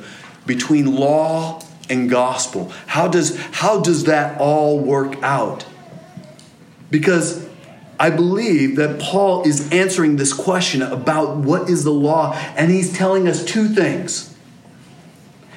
between 0.45 0.95
law 0.95 1.62
and 1.89 2.10
gospel. 2.10 2.71
How 2.88 3.07
does, 3.07 3.38
how 3.51 3.81
does 3.81 4.05
that 4.05 4.39
all 4.39 4.79
work 4.79 5.21
out? 5.21 5.65
Because 6.89 7.48
I 8.00 8.10
believe 8.10 8.77
that 8.77 9.00
Paul 9.00 9.43
is 9.43 9.71
answering 9.71 10.15
this 10.15 10.33
question 10.33 10.81
about 10.81 11.38
what 11.38 11.69
is 11.69 11.83
the 11.83 11.91
law, 11.91 12.33
and 12.55 12.71
he's 12.71 12.93
telling 12.93 13.27
us 13.27 13.45
two 13.45 13.67
things. 13.67 14.36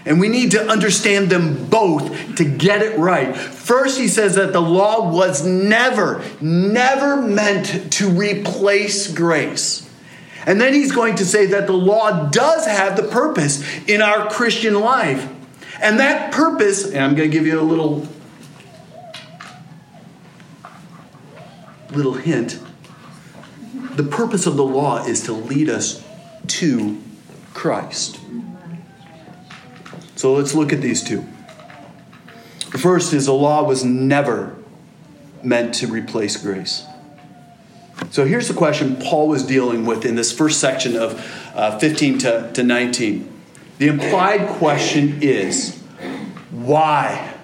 And 0.04 0.20
we 0.20 0.28
need 0.28 0.50
to 0.50 0.60
understand 0.68 1.30
them 1.30 1.66
both 1.70 2.36
to 2.36 2.44
get 2.44 2.82
it 2.82 2.98
right. 2.98 3.34
First, 3.34 3.98
he 3.98 4.08
says 4.08 4.34
that 4.34 4.52
the 4.52 4.60
law 4.60 5.10
was 5.10 5.46
never, 5.46 6.22
never 6.42 7.16
meant 7.16 7.90
to 7.94 8.10
replace 8.10 9.10
grace. 9.10 9.88
And 10.46 10.60
then 10.60 10.74
he's 10.74 10.92
going 10.92 11.16
to 11.16 11.24
say 11.24 11.46
that 11.46 11.66
the 11.66 11.72
law 11.72 12.28
does 12.28 12.66
have 12.66 12.96
the 12.96 13.02
purpose 13.04 13.62
in 13.86 14.02
our 14.02 14.30
Christian 14.30 14.80
life. 14.80 15.30
And 15.80 15.98
that 16.00 16.32
purpose, 16.32 16.86
and 16.86 16.98
I'm 16.98 17.14
going 17.14 17.30
to 17.30 17.36
give 17.36 17.46
you 17.46 17.58
a 17.58 17.62
little 17.62 18.06
little 21.90 22.14
hint. 22.14 22.58
The 23.94 24.02
purpose 24.02 24.46
of 24.46 24.56
the 24.56 24.64
law 24.64 25.04
is 25.04 25.22
to 25.24 25.32
lead 25.32 25.68
us 25.68 26.04
to 26.48 27.00
Christ. 27.52 28.18
So 30.16 30.34
let's 30.34 30.54
look 30.54 30.72
at 30.72 30.80
these 30.80 31.02
two. 31.02 31.24
The 32.72 32.78
first 32.78 33.12
is 33.12 33.26
the 33.26 33.32
law 33.32 33.62
was 33.62 33.84
never 33.84 34.56
meant 35.42 35.74
to 35.76 35.86
replace 35.86 36.36
grace. 36.36 36.84
So 38.14 38.25
here's 38.25 38.47
the 38.47 38.54
question 38.54 38.94
Paul 38.94 39.26
was 39.26 39.44
dealing 39.44 39.87
with 39.87 40.04
in 40.04 40.14
this 40.14 40.30
first 40.30 40.61
section 40.61 40.94
of 40.94 41.21
uh, 41.52 41.80
15 41.80 42.18
to, 42.18 42.52
to 42.52 42.62
19. 42.62 43.28
The 43.78 43.88
implied 43.88 44.50
question 44.50 45.21
is 45.21 45.76
why? 46.52 47.35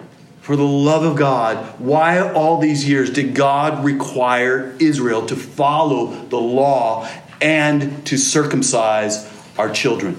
For 0.43 0.55
the 0.55 0.62
love 0.62 1.03
of 1.03 1.17
God, 1.17 1.81
why 1.81 2.21
all 2.21 2.61
these 2.61 2.89
years 2.89 3.11
did 3.11 3.35
God 3.35 3.85
require 3.85 4.77
Israel 4.79 5.27
to 5.27 5.35
follow 5.35 6.12
the 6.27 6.39
law 6.39 7.11
and 7.41 8.07
to 8.07 8.17
circumcise 8.17 9.29
our 9.59 9.73
children? 9.73 10.15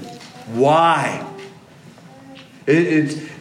Why? 0.52 1.26
It, 2.68 2.76
it, 2.76 3.32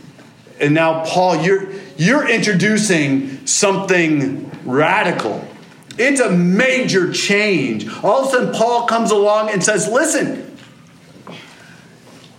and 0.60 0.74
now, 0.74 1.04
Paul, 1.04 1.42
you're, 1.42 1.72
you're 1.96 2.28
introducing 2.28 3.48
something 3.48 4.48
radical. 4.64 5.49
It's 5.98 6.20
a 6.20 6.30
major 6.30 7.12
change. 7.12 7.88
All 8.02 8.22
of 8.22 8.28
a 8.28 8.30
sudden, 8.30 8.54
Paul 8.54 8.86
comes 8.86 9.10
along 9.10 9.50
and 9.50 9.62
says, 9.62 9.88
Listen, 9.88 10.56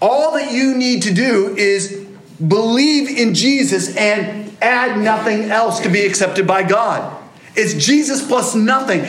all 0.02 0.34
that 0.34 0.52
you 0.52 0.76
need 0.76 1.04
to 1.04 1.14
do 1.14 1.56
is 1.56 2.08
believe 2.46 3.10
in 3.10 3.36
Jesus 3.36 3.96
and 3.96 4.56
add 4.62 5.00
nothing 5.00 5.52
else 5.52 5.80
to 5.82 5.90
be 5.90 6.06
accepted 6.06 6.48
by 6.48 6.64
God. 6.64 7.18
It's 7.56 7.74
Jesus 7.86 8.26
plus 8.26 8.56
nothing. 8.56 9.06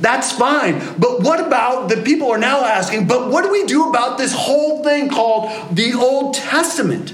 That's 0.00 0.32
fine. 0.32 0.78
But 0.98 1.20
what 1.20 1.44
about 1.44 1.88
the 1.88 1.98
people 1.98 2.30
are 2.30 2.38
now 2.38 2.64
asking, 2.64 3.06
but 3.06 3.30
what 3.30 3.42
do 3.42 3.50
we 3.50 3.66
do 3.66 3.90
about 3.90 4.16
this 4.16 4.32
whole 4.32 4.82
thing 4.82 5.10
called 5.10 5.76
the 5.76 5.92
Old 5.92 6.34
Testament? 6.34 7.12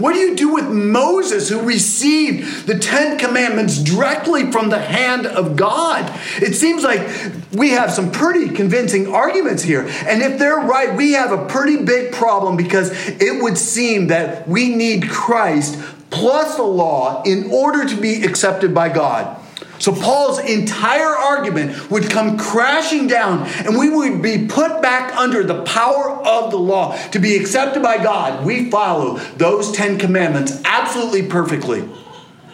What 0.00 0.14
do 0.14 0.18
you 0.18 0.34
do 0.34 0.54
with 0.54 0.68
Moses 0.68 1.50
who 1.50 1.60
received 1.60 2.66
the 2.66 2.78
Ten 2.78 3.18
Commandments 3.18 3.78
directly 3.78 4.50
from 4.50 4.70
the 4.70 4.78
hand 4.78 5.26
of 5.26 5.56
God? 5.56 6.10
It 6.40 6.54
seems 6.54 6.82
like 6.82 7.06
we 7.52 7.70
have 7.70 7.92
some 7.92 8.10
pretty 8.10 8.48
convincing 8.54 9.12
arguments 9.12 9.62
here. 9.62 9.82
And 10.06 10.22
if 10.22 10.38
they're 10.38 10.56
right, 10.56 10.96
we 10.96 11.12
have 11.12 11.32
a 11.32 11.46
pretty 11.46 11.84
big 11.84 12.12
problem 12.12 12.56
because 12.56 12.90
it 13.06 13.42
would 13.42 13.58
seem 13.58 14.06
that 14.06 14.48
we 14.48 14.74
need 14.74 15.08
Christ 15.08 15.78
plus 16.08 16.56
the 16.56 16.62
law 16.62 17.22
in 17.24 17.50
order 17.50 17.86
to 17.86 18.00
be 18.00 18.24
accepted 18.24 18.74
by 18.74 18.88
God. 18.88 19.39
So 19.80 19.92
Paul's 19.92 20.38
entire 20.38 21.08
argument 21.08 21.90
would 21.90 22.10
come 22.10 22.38
crashing 22.38 23.06
down, 23.06 23.46
and 23.64 23.78
we 23.78 23.88
would 23.88 24.20
be 24.20 24.46
put 24.46 24.82
back 24.82 25.16
under 25.16 25.42
the 25.42 25.62
power 25.62 26.10
of 26.10 26.50
the 26.50 26.58
law. 26.58 26.96
To 27.08 27.18
be 27.18 27.34
accepted 27.36 27.82
by 27.82 27.96
God, 27.96 28.44
we 28.44 28.70
follow 28.70 29.16
those 29.38 29.72
Ten 29.72 29.98
Commandments 29.98 30.60
absolutely 30.66 31.26
perfectly. 31.26 31.88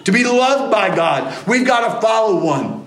To 0.04 0.12
be 0.12 0.22
loved 0.22 0.70
by 0.70 0.94
God, 0.94 1.46
we've 1.48 1.66
got 1.66 1.94
to 1.94 2.00
follow 2.00 2.44
one 2.44 2.86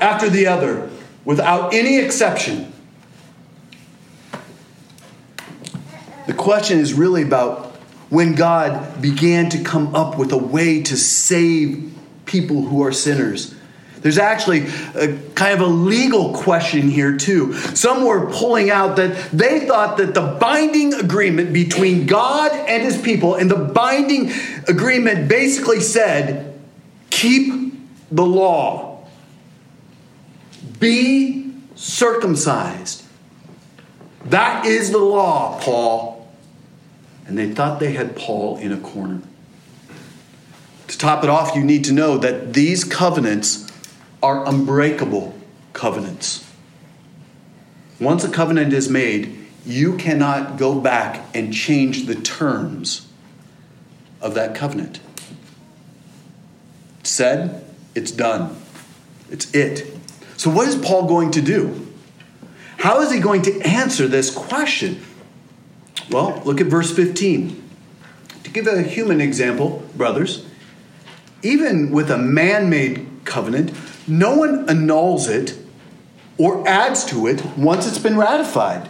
after 0.00 0.28
the 0.28 0.48
other 0.48 0.90
without 1.24 1.72
any 1.72 1.98
exception. 1.98 2.72
The 6.26 6.34
question 6.34 6.80
is 6.80 6.94
really 6.94 7.22
about 7.22 7.76
when 8.08 8.34
God 8.34 9.00
began 9.00 9.50
to 9.50 9.62
come 9.62 9.94
up 9.94 10.18
with 10.18 10.32
a 10.32 10.38
way 10.38 10.82
to 10.82 10.96
save 10.96 11.94
people 12.30 12.62
who 12.62 12.82
are 12.84 12.92
sinners. 12.92 13.54
There's 14.00 14.16
actually 14.16 14.66
a 14.94 15.18
kind 15.34 15.52
of 15.52 15.60
a 15.60 15.70
legal 15.70 16.32
question 16.32 16.88
here, 16.88 17.18
too. 17.18 17.52
Some 17.52 18.06
were 18.06 18.30
pulling 18.30 18.70
out 18.70 18.96
that 18.96 19.30
they 19.30 19.66
thought 19.66 19.98
that 19.98 20.14
the 20.14 20.38
binding 20.40 20.94
agreement 20.94 21.52
between 21.52 22.06
God 22.06 22.50
and 22.52 22.82
his 22.82 22.96
people, 23.00 23.34
and 23.34 23.50
the 23.50 23.56
binding 23.56 24.32
agreement 24.66 25.28
basically 25.28 25.80
said, 25.80 26.58
keep 27.10 27.74
the 28.10 28.24
law, 28.24 29.06
be 30.78 31.52
circumcised. 31.74 33.04
That 34.26 34.64
is 34.64 34.92
the 34.92 34.98
law, 34.98 35.60
Paul. 35.60 36.32
And 37.26 37.36
they 37.36 37.52
thought 37.52 37.80
they 37.80 37.92
had 37.92 38.16
Paul 38.16 38.56
in 38.58 38.72
a 38.72 38.78
corner. 38.78 39.20
To 41.00 41.06
top 41.06 41.24
it 41.24 41.30
off, 41.30 41.56
you 41.56 41.64
need 41.64 41.84
to 41.84 41.94
know 41.94 42.18
that 42.18 42.52
these 42.52 42.84
covenants 42.84 43.66
are 44.22 44.46
unbreakable 44.46 45.34
covenants. 45.72 46.46
Once 47.98 48.22
a 48.22 48.28
covenant 48.28 48.74
is 48.74 48.90
made, 48.90 49.34
you 49.64 49.96
cannot 49.96 50.58
go 50.58 50.78
back 50.78 51.24
and 51.34 51.54
change 51.54 52.04
the 52.04 52.16
terms 52.16 53.08
of 54.20 54.34
that 54.34 54.54
covenant. 54.54 55.00
It's 56.98 57.08
said, 57.08 57.64
it's 57.94 58.10
done. 58.10 58.54
It's 59.30 59.50
it. 59.54 59.96
So, 60.36 60.50
what 60.50 60.68
is 60.68 60.76
Paul 60.76 61.06
going 61.06 61.30
to 61.30 61.40
do? 61.40 61.94
How 62.76 63.00
is 63.00 63.10
he 63.10 63.20
going 63.20 63.40
to 63.42 63.58
answer 63.62 64.06
this 64.06 64.30
question? 64.30 65.02
Well, 66.10 66.42
look 66.44 66.60
at 66.60 66.66
verse 66.66 66.94
15. 66.94 67.70
To 68.44 68.50
give 68.50 68.66
a 68.66 68.82
human 68.82 69.22
example, 69.22 69.88
brothers, 69.96 70.44
even 71.42 71.90
with 71.90 72.10
a 72.10 72.18
man 72.18 72.70
made 72.70 73.06
covenant, 73.24 73.72
no 74.06 74.36
one 74.36 74.68
annuls 74.68 75.28
it 75.28 75.56
or 76.38 76.66
adds 76.66 77.04
to 77.06 77.26
it 77.26 77.44
once 77.56 77.86
it's 77.86 77.98
been 77.98 78.16
ratified. 78.16 78.88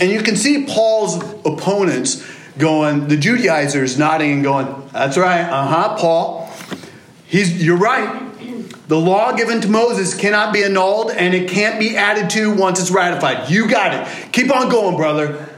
And 0.00 0.10
you 0.10 0.22
can 0.22 0.36
see 0.36 0.66
Paul's 0.66 1.22
opponents 1.44 2.26
going, 2.58 3.08
the 3.08 3.16
Judaizers 3.16 3.98
nodding 3.98 4.32
and 4.32 4.42
going, 4.42 4.88
That's 4.92 5.16
right, 5.16 5.42
uh 5.42 5.66
huh, 5.66 5.96
Paul. 5.96 6.50
He's, 7.26 7.64
you're 7.64 7.78
right. 7.78 8.30
The 8.88 8.98
law 8.98 9.32
given 9.32 9.60
to 9.62 9.68
Moses 9.68 10.14
cannot 10.14 10.52
be 10.52 10.64
annulled 10.64 11.12
and 11.12 11.34
it 11.34 11.48
can't 11.48 11.78
be 11.78 11.96
added 11.96 12.28
to 12.30 12.54
once 12.54 12.78
it's 12.80 12.90
ratified. 12.90 13.48
You 13.48 13.68
got 13.68 13.94
it. 13.94 14.32
Keep 14.32 14.54
on 14.54 14.68
going, 14.68 14.96
brother. 14.96 15.48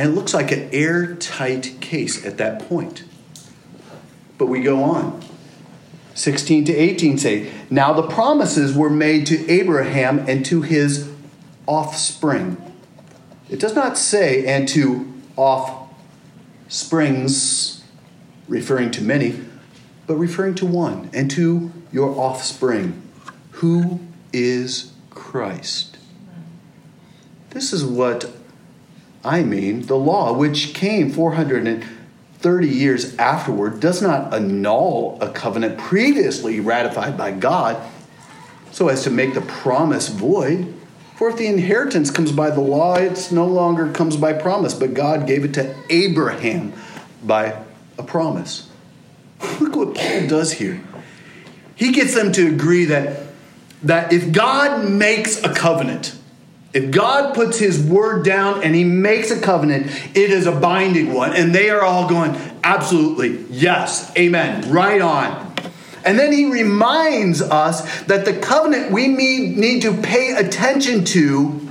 And 0.00 0.08
it 0.08 0.12
looks 0.14 0.32
like 0.32 0.50
an 0.50 0.70
airtight 0.72 1.78
case 1.82 2.24
at 2.24 2.38
that 2.38 2.66
point. 2.70 3.04
But 4.38 4.46
we 4.46 4.62
go 4.62 4.82
on. 4.82 5.22
16 6.14 6.64
to 6.64 6.74
18 6.74 7.18
say, 7.18 7.52
Now 7.68 7.92
the 7.92 8.08
promises 8.08 8.74
were 8.74 8.88
made 8.88 9.26
to 9.26 9.46
Abraham 9.50 10.20
and 10.20 10.42
to 10.46 10.62
his 10.62 11.12
offspring. 11.66 12.56
It 13.50 13.60
does 13.60 13.74
not 13.74 13.98
say, 13.98 14.46
and 14.46 14.66
to 14.68 15.12
offsprings, 15.36 15.84
referring 18.48 18.90
to 18.92 19.02
many, 19.02 19.38
but 20.06 20.16
referring 20.16 20.54
to 20.54 20.64
one, 20.64 21.10
and 21.12 21.30
to 21.32 21.70
your 21.92 22.18
offspring, 22.18 23.02
who 23.50 24.00
is 24.32 24.94
Christ. 25.10 25.98
This 27.50 27.74
is 27.74 27.84
what 27.84 28.39
I 29.24 29.42
mean, 29.42 29.82
the 29.82 29.96
law, 29.96 30.32
which 30.32 30.72
came 30.72 31.10
430 31.10 32.68
years 32.68 33.16
afterward, 33.16 33.80
does 33.80 34.00
not 34.00 34.32
annul 34.32 35.18
a 35.20 35.30
covenant 35.30 35.78
previously 35.78 36.60
ratified 36.60 37.18
by 37.18 37.32
God 37.32 37.76
so 38.72 38.88
as 38.88 39.04
to 39.04 39.10
make 39.10 39.34
the 39.34 39.42
promise 39.42 40.08
void. 40.08 40.74
For 41.16 41.28
if 41.28 41.36
the 41.36 41.46
inheritance 41.46 42.10
comes 42.10 42.32
by 42.32 42.50
the 42.50 42.62
law, 42.62 42.94
it 42.94 43.28
no 43.30 43.46
longer 43.46 43.92
comes 43.92 44.16
by 44.16 44.32
promise, 44.32 44.72
but 44.72 44.94
God 44.94 45.26
gave 45.26 45.44
it 45.44 45.52
to 45.54 45.74
Abraham 45.90 46.72
by 47.22 47.62
a 47.98 48.02
promise. 48.02 48.70
Look 49.60 49.76
what 49.76 49.94
Paul 49.94 50.26
does 50.28 50.52
here. 50.52 50.80
He 51.74 51.92
gets 51.92 52.14
them 52.14 52.32
to 52.32 52.46
agree 52.46 52.86
that, 52.86 53.20
that 53.82 54.12
if 54.12 54.32
God 54.32 54.88
makes 54.90 55.42
a 55.42 55.52
covenant, 55.52 56.14
if 56.72 56.90
God 56.92 57.34
puts 57.34 57.58
his 57.58 57.82
word 57.82 58.24
down 58.24 58.62
and 58.62 58.74
he 58.74 58.84
makes 58.84 59.30
a 59.30 59.40
covenant, 59.40 59.86
it 60.14 60.30
is 60.30 60.46
a 60.46 60.52
binding 60.52 61.12
one. 61.12 61.34
And 61.34 61.54
they 61.54 61.68
are 61.70 61.82
all 61.82 62.08
going, 62.08 62.36
absolutely, 62.62 63.44
yes, 63.50 64.16
amen, 64.16 64.70
right 64.70 65.00
on. 65.00 65.52
And 66.04 66.18
then 66.18 66.32
he 66.32 66.50
reminds 66.50 67.42
us 67.42 68.02
that 68.04 68.24
the 68.24 68.34
covenant 68.38 68.92
we 68.92 69.08
need 69.08 69.82
to 69.82 69.92
pay 69.92 70.32
attention 70.32 71.04
to 71.06 71.68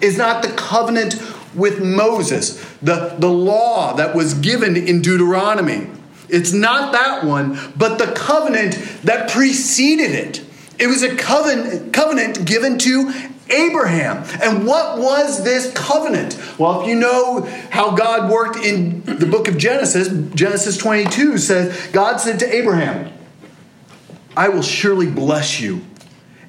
is 0.00 0.18
not 0.18 0.42
the 0.42 0.50
covenant 0.50 1.14
with 1.54 1.82
Moses, 1.82 2.60
the, 2.82 3.14
the 3.18 3.30
law 3.30 3.94
that 3.94 4.14
was 4.14 4.34
given 4.34 4.76
in 4.76 5.00
Deuteronomy. 5.02 5.88
It's 6.28 6.52
not 6.52 6.92
that 6.92 7.24
one, 7.24 7.58
but 7.76 7.98
the 7.98 8.12
covenant 8.12 8.74
that 9.04 9.30
preceded 9.30 10.10
it. 10.10 10.44
It 10.78 10.86
was 10.86 11.02
a 11.02 11.14
covenant, 11.14 11.92
covenant 11.92 12.44
given 12.44 12.78
to 12.78 13.12
Abraham. 13.52 14.24
And 14.42 14.66
what 14.66 14.98
was 14.98 15.44
this 15.44 15.72
covenant? 15.72 16.38
Well, 16.58 16.82
if 16.82 16.88
you 16.88 16.96
know 16.96 17.42
how 17.70 17.94
God 17.94 18.30
worked 18.30 18.56
in 18.56 19.02
the 19.04 19.26
book 19.26 19.48
of 19.48 19.58
Genesis, 19.58 20.08
Genesis 20.34 20.76
22 20.76 21.38
says, 21.38 21.88
God 21.92 22.18
said 22.18 22.40
to 22.40 22.54
Abraham, 22.54 23.12
I 24.36 24.48
will 24.48 24.62
surely 24.62 25.10
bless 25.10 25.60
you. 25.60 25.82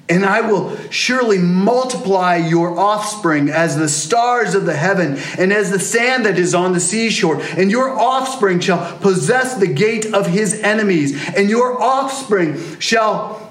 And 0.06 0.24
I 0.26 0.42
will 0.42 0.76
surely 0.90 1.38
multiply 1.38 2.36
your 2.36 2.78
offspring 2.78 3.48
as 3.48 3.78
the 3.78 3.88
stars 3.88 4.54
of 4.54 4.66
the 4.66 4.76
heaven 4.76 5.16
and 5.38 5.50
as 5.50 5.70
the 5.70 5.78
sand 5.78 6.26
that 6.26 6.38
is 6.38 6.54
on 6.54 6.74
the 6.74 6.80
seashore. 6.80 7.40
And 7.56 7.70
your 7.70 7.88
offspring 7.88 8.60
shall 8.60 8.98
possess 8.98 9.54
the 9.54 9.66
gate 9.66 10.12
of 10.12 10.26
his 10.26 10.60
enemies. 10.60 11.16
And 11.34 11.48
your 11.48 11.80
offspring 11.80 12.78
shall, 12.80 13.43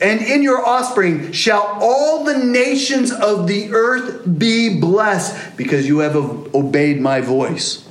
and 0.00 0.20
in 0.20 0.42
your 0.42 0.64
offspring 0.64 1.32
shall 1.32 1.78
all 1.80 2.24
the 2.24 2.38
nations 2.38 3.12
of 3.12 3.46
the 3.46 3.72
earth 3.72 4.38
be 4.38 4.80
blessed 4.80 5.56
because 5.56 5.86
you 5.86 6.00
have 6.00 6.16
obeyed 6.16 7.00
my 7.00 7.20
voice. 7.20 7.86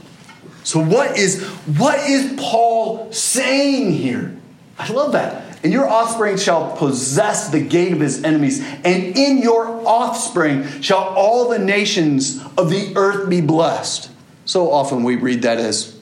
So 0.64 0.80
what 0.84 1.18
is 1.18 1.44
what 1.78 2.00
is 2.10 2.34
Paul 2.38 3.12
saying 3.12 3.94
here? 3.94 4.38
I 4.78 4.92
love 4.92 5.14
that 5.14 5.46
and 5.66 5.74
your 5.74 5.90
offspring 5.90 6.38
shall 6.38 6.78
possess 6.78 7.50
the 7.50 7.60
gate 7.60 7.92
of 7.92 8.00
his 8.00 8.24
enemies, 8.24 8.64
and 8.84 9.18
in 9.18 9.40
your 9.40 9.66
offspring 9.88 10.64
shall 10.80 11.00
all 11.00 11.50
the 11.50 11.58
nations 11.58 12.40
of 12.56 12.70
the 12.70 12.94
earth 12.96 13.28
be 13.28 13.42
blessed. 13.42 14.12
So 14.46 14.72
often 14.72 15.04
we 15.04 15.16
read 15.16 15.42
that 15.42 15.58
as 15.58 15.98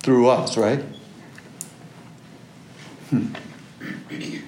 through 0.00 0.28
us, 0.28 0.56
right? 0.56 0.82
Hmm. 3.18 4.46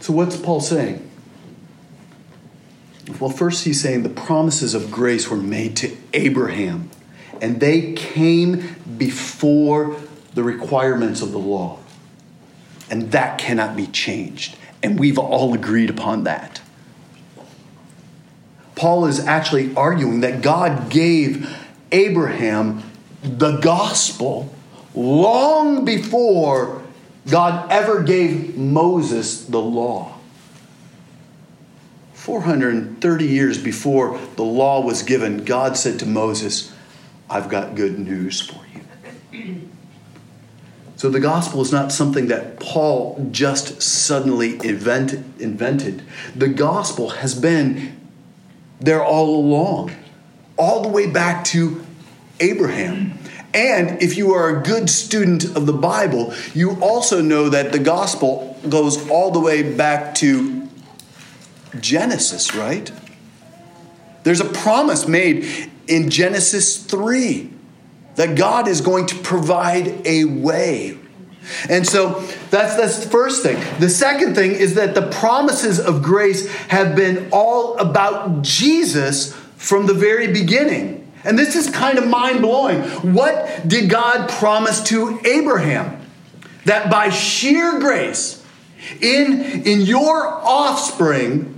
So, 0.00 0.12
what's 0.12 0.36
Paul 0.36 0.60
saying? 0.60 1.08
Well, 3.18 3.30
first, 3.30 3.64
he's 3.64 3.80
saying 3.80 4.02
the 4.02 4.08
promises 4.08 4.74
of 4.74 4.90
grace 4.90 5.28
were 5.28 5.36
made 5.36 5.76
to 5.78 5.96
Abraham 6.14 6.90
and 7.40 7.60
they 7.60 7.92
came 7.92 8.76
before 8.96 9.96
the 10.34 10.42
requirements 10.42 11.22
of 11.22 11.32
the 11.32 11.38
law. 11.38 11.78
And 12.90 13.12
that 13.12 13.38
cannot 13.38 13.76
be 13.76 13.86
changed. 13.86 14.56
And 14.82 14.98
we've 14.98 15.18
all 15.18 15.54
agreed 15.54 15.90
upon 15.90 16.24
that. 16.24 16.60
Paul 18.74 19.06
is 19.06 19.20
actually 19.20 19.74
arguing 19.74 20.20
that 20.20 20.42
God 20.42 20.90
gave 20.90 21.54
Abraham 21.92 22.82
the 23.22 23.58
gospel 23.58 24.54
long 24.94 25.84
before 25.84 26.82
God 27.28 27.70
ever 27.70 28.02
gave 28.02 28.56
Moses 28.56 29.44
the 29.44 29.60
law. 29.60 30.16
430 32.14 33.24
years 33.24 33.62
before 33.62 34.18
the 34.36 34.42
law 34.42 34.80
was 34.80 35.02
given, 35.02 35.44
God 35.44 35.76
said 35.76 35.98
to 36.00 36.06
Moses, 36.06 36.72
I've 37.28 37.48
got 37.48 37.74
good 37.74 37.98
news 37.98 38.40
for 38.40 38.60
you. 39.32 39.68
So 40.96 41.08
the 41.08 41.20
gospel 41.20 41.62
is 41.62 41.72
not 41.72 41.92
something 41.92 42.26
that 42.26 42.60
Paul 42.60 43.26
just 43.30 43.80
suddenly 43.80 44.56
invent, 44.62 45.14
invented. 45.38 46.02
The 46.36 46.48
gospel 46.48 47.08
has 47.08 47.34
been 47.34 47.98
there 48.80 49.02
all 49.02 49.34
along, 49.34 49.92
all 50.58 50.82
the 50.82 50.88
way 50.88 51.06
back 51.06 51.44
to 51.46 51.82
Abraham. 52.38 53.18
And 53.52 54.02
if 54.02 54.16
you 54.16 54.32
are 54.32 54.60
a 54.60 54.62
good 54.62 54.88
student 54.88 55.56
of 55.56 55.66
the 55.66 55.72
Bible, 55.72 56.32
you 56.54 56.80
also 56.80 57.20
know 57.20 57.48
that 57.48 57.72
the 57.72 57.78
gospel 57.78 58.56
goes 58.68 59.08
all 59.10 59.30
the 59.30 59.40
way 59.40 59.74
back 59.74 60.14
to 60.16 60.68
Genesis, 61.80 62.54
right? 62.54 62.90
There's 64.22 64.40
a 64.40 64.44
promise 64.44 65.08
made 65.08 65.70
in 65.88 66.10
Genesis 66.10 66.84
3 66.84 67.50
that 68.16 68.36
God 68.36 68.68
is 68.68 68.80
going 68.80 69.06
to 69.06 69.16
provide 69.16 70.06
a 70.06 70.24
way. 70.24 70.98
And 71.68 71.86
so 71.86 72.20
that's, 72.50 72.76
that's 72.76 73.04
the 73.04 73.10
first 73.10 73.42
thing. 73.42 73.56
The 73.80 73.88
second 73.88 74.34
thing 74.34 74.52
is 74.52 74.74
that 74.74 74.94
the 74.94 75.08
promises 75.08 75.80
of 75.80 76.02
grace 76.02 76.48
have 76.68 76.94
been 76.94 77.28
all 77.32 77.76
about 77.78 78.42
Jesus 78.42 79.34
from 79.56 79.86
the 79.86 79.94
very 79.94 80.32
beginning. 80.32 80.99
And 81.24 81.38
this 81.38 81.56
is 81.56 81.68
kind 81.68 81.98
of 81.98 82.06
mind 82.06 82.40
blowing. 82.40 82.82
What 83.14 83.68
did 83.68 83.90
God 83.90 84.28
promise 84.28 84.82
to 84.84 85.20
Abraham? 85.24 86.00
That 86.64 86.90
by 86.90 87.10
sheer 87.10 87.78
grace, 87.78 88.44
in, 89.00 89.42
in 89.66 89.80
your 89.82 90.26
offspring, 90.26 91.56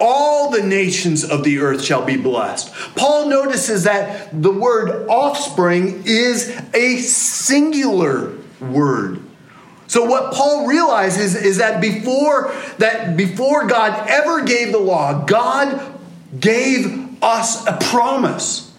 all 0.00 0.50
the 0.50 0.62
nations 0.62 1.24
of 1.24 1.44
the 1.44 1.58
earth 1.58 1.84
shall 1.84 2.04
be 2.04 2.16
blessed. 2.16 2.72
Paul 2.96 3.28
notices 3.28 3.84
that 3.84 4.42
the 4.42 4.50
word 4.50 5.08
offspring 5.08 6.04
is 6.06 6.48
a 6.72 6.98
singular 6.98 8.32
word. 8.60 9.22
So 9.88 10.04
what 10.04 10.32
Paul 10.32 10.66
realizes 10.66 11.34
is 11.34 11.58
that 11.58 11.80
before 11.80 12.54
that 12.78 13.16
before 13.16 13.66
God 13.66 14.08
ever 14.08 14.44
gave 14.44 14.70
the 14.70 14.78
law, 14.78 15.24
God 15.24 15.98
gave 16.38 17.22
us 17.22 17.66
a 17.66 17.76
promise 17.76 18.69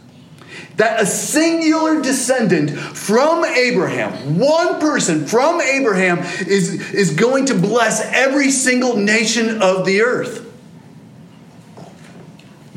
that 0.78 1.02
a 1.02 1.06
singular 1.06 2.02
descendant 2.02 2.72
from 2.72 3.44
Abraham, 3.46 4.40
one 4.40 4.80
person 4.80 5.26
from 5.26 5.62
Abraham 5.62 6.20
is, 6.20 6.92
is 6.92 7.14
going 7.14 7.46
to 7.48 7.56
bless 7.56 8.02
every 8.14 8.52
single 8.52 8.98
nation 8.98 9.62
of 9.62 9.86
the 9.86 10.02
earth. 10.02 10.48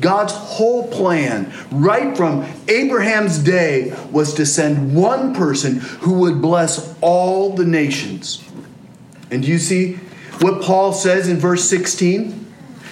God's 0.01 0.33
whole 0.33 0.87
plan, 0.89 1.53
right 1.71 2.15
from 2.15 2.45
Abraham's 2.67 3.39
day, 3.39 3.95
was 4.11 4.33
to 4.35 4.45
send 4.45 4.93
one 4.93 5.33
person 5.33 5.79
who 5.79 6.19
would 6.19 6.41
bless 6.41 6.95
all 7.01 7.55
the 7.55 7.65
nations. 7.65 8.43
And 9.31 9.45
you 9.45 9.57
see 9.57 9.93
what 10.41 10.61
Paul 10.61 10.91
says 10.91 11.29
in 11.29 11.37
verse 11.37 11.63
16? 11.69 12.45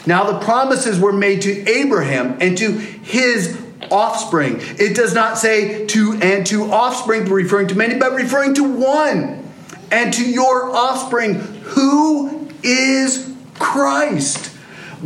Now 0.05 0.31
the 0.31 0.39
promises 0.39 0.99
were 0.99 1.13
made 1.13 1.41
to 1.43 1.69
Abraham 1.69 2.37
and 2.39 2.57
to 2.57 2.71
his 2.71 3.62
offspring. 3.91 4.57
It 4.59 4.95
does 4.95 5.13
not 5.13 5.37
say 5.37 5.85
to 5.87 6.19
and 6.21 6.45
to 6.47 6.71
offspring, 6.71 7.25
referring 7.25 7.67
to 7.67 7.75
many, 7.75 7.97
but 7.99 8.13
referring 8.13 8.53
to 8.55 8.63
one. 8.63 9.39
And 9.91 10.13
to 10.13 10.29
your 10.29 10.75
offspring, 10.75 11.35
who 11.35 12.49
is 12.63 13.33
Christ. 13.59 14.55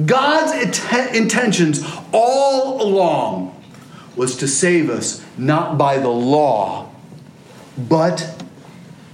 God's 0.05 0.53
int- 0.63 1.15
intentions 1.15 1.83
all 2.13 2.81
along 2.81 3.53
was 4.15 4.37
to 4.37 4.47
save 4.47 4.89
us 4.89 5.23
not 5.37 5.77
by 5.77 5.97
the 5.97 6.09
law, 6.09 6.89
but 7.77 8.43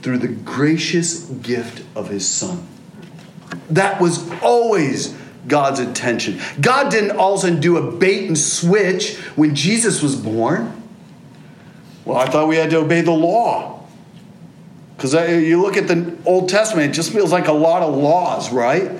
through 0.01 0.17
the 0.17 0.27
gracious 0.27 1.21
gift 1.21 1.83
of 1.95 2.09
his 2.09 2.27
Son. 2.27 2.67
That 3.69 4.01
was 4.01 4.29
always 4.41 5.15
God's 5.47 5.79
intention. 5.79 6.39
God 6.61 6.91
didn't 6.91 7.17
all 7.17 7.33
of 7.33 7.39
a 7.39 7.41
sudden 7.41 7.59
do 7.59 7.77
a 7.77 7.91
bait 7.91 8.27
and 8.27 8.37
switch 8.37 9.17
when 9.35 9.55
Jesus 9.55 10.01
was 10.01 10.15
born. 10.15 10.81
Well, 12.05 12.17
I 12.17 12.25
thought 12.25 12.47
we 12.47 12.55
had 12.55 12.69
to 12.71 12.77
obey 12.77 13.01
the 13.01 13.11
law. 13.11 13.85
Because 14.95 15.13
you 15.13 15.61
look 15.61 15.75
at 15.75 15.87
the 15.87 16.15
Old 16.25 16.49
Testament, 16.49 16.91
it 16.91 16.93
just 16.93 17.11
feels 17.11 17.31
like 17.31 17.47
a 17.47 17.53
lot 17.53 17.81
of 17.81 17.95
laws, 17.95 18.51
right? 18.51 18.91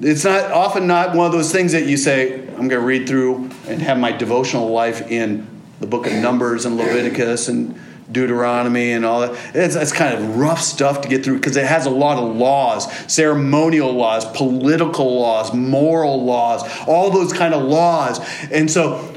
It's 0.00 0.24
not 0.24 0.50
often 0.52 0.86
not 0.86 1.14
one 1.14 1.26
of 1.26 1.32
those 1.32 1.52
things 1.52 1.72
that 1.72 1.86
you 1.86 1.96
say, 1.96 2.40
I'm 2.40 2.68
going 2.68 2.70
to 2.70 2.80
read 2.80 3.08
through 3.08 3.50
and 3.66 3.82
have 3.82 3.98
my 3.98 4.12
devotional 4.12 4.68
life 4.68 5.10
in 5.10 5.46
the 5.80 5.86
book 5.86 6.06
of 6.06 6.12
Numbers 6.14 6.64
and 6.64 6.76
Leviticus 6.76 7.48
and 7.48 7.78
Deuteronomy 8.10 8.92
and 8.92 9.04
all 9.04 9.20
that. 9.20 9.32
It's, 9.54 9.74
it's 9.74 9.92
kind 9.92 10.14
of 10.14 10.36
rough 10.36 10.60
stuff 10.60 11.02
to 11.02 11.08
get 11.08 11.24
through 11.24 11.36
because 11.36 11.56
it 11.56 11.66
has 11.66 11.86
a 11.86 11.90
lot 11.90 12.18
of 12.18 12.36
laws, 12.36 12.90
ceremonial 13.12 13.92
laws, 13.92 14.24
political 14.24 15.20
laws, 15.20 15.52
moral 15.52 16.24
laws, 16.24 16.62
all 16.86 17.10
those 17.10 17.32
kind 17.32 17.54
of 17.54 17.62
laws. 17.62 18.20
And 18.50 18.70
so 18.70 19.14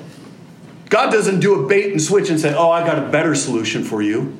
God 0.90 1.12
doesn't 1.12 1.40
do 1.40 1.64
a 1.64 1.68
bait 1.68 1.92
and 1.92 2.02
switch 2.02 2.30
and 2.30 2.40
say, 2.40 2.54
Oh, 2.54 2.70
I've 2.70 2.86
got 2.86 3.00
a 3.00 3.10
better 3.10 3.34
solution 3.34 3.84
for 3.84 4.02
you. 4.02 4.38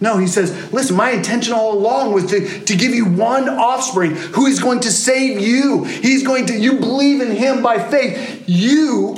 No, 0.00 0.18
he 0.18 0.26
says, 0.26 0.72
Listen, 0.72 0.96
my 0.96 1.10
intention 1.10 1.54
all 1.54 1.72
along 1.72 2.12
was 2.12 2.26
to, 2.26 2.64
to 2.64 2.76
give 2.76 2.92
you 2.92 3.04
one 3.06 3.48
offspring 3.48 4.10
who 4.10 4.46
is 4.46 4.58
going 4.58 4.80
to 4.80 4.90
save 4.90 5.40
you. 5.40 5.84
He's 5.84 6.26
going 6.26 6.46
to, 6.46 6.54
you 6.54 6.80
believe 6.80 7.20
in 7.20 7.30
him 7.30 7.62
by 7.62 7.78
faith. 7.78 8.44
You 8.46 9.16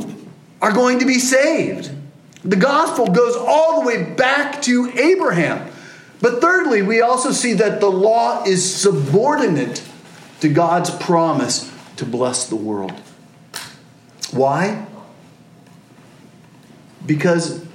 are 0.61 0.73
going 0.73 0.99
to 0.99 1.07
be 1.07 1.19
saved. 1.19 1.91
The 2.45 2.57
gospel 2.57 3.07
goes 3.07 3.37
all 3.37 3.81
the 3.81 3.87
way 3.87 4.05
back 4.15 4.63
to 4.63 4.91
Abraham. 4.91 5.71
But 6.21 6.41
thirdly, 6.41 6.83
we 6.83 7.01
also 7.01 7.31
see 7.33 7.55
that 7.55 7.81
the 7.81 7.91
law 7.91 8.45
is 8.45 8.75
subordinate 8.75 9.83
to 10.41 10.49
God's 10.49 10.91
promise 10.91 11.73
to 11.97 12.05
bless 12.05 12.49
the 12.49 12.57
world. 12.57 12.93
Why? 14.31 14.87
Because 17.07 17.67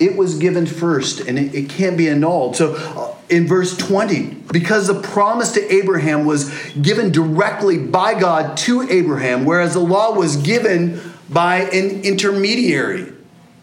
it 0.00 0.16
was 0.16 0.38
given 0.38 0.66
first 0.66 1.20
and 1.20 1.38
it, 1.38 1.54
it 1.54 1.68
can't 1.68 1.96
be 1.96 2.08
annulled. 2.08 2.56
So 2.56 2.74
uh, 2.74 3.14
in 3.28 3.46
verse 3.46 3.76
20, 3.76 4.34
because 4.52 4.86
the 4.86 5.00
promise 5.00 5.52
to 5.52 5.72
Abraham 5.72 6.24
was 6.24 6.52
given 6.74 7.12
directly 7.12 7.78
by 7.78 8.18
God 8.18 8.56
to 8.58 8.82
Abraham, 8.82 9.44
whereas 9.44 9.74
the 9.74 9.80
law 9.80 10.14
was 10.14 10.36
given 10.38 11.00
by 11.30 11.60
an 11.60 12.02
intermediary. 12.02 13.12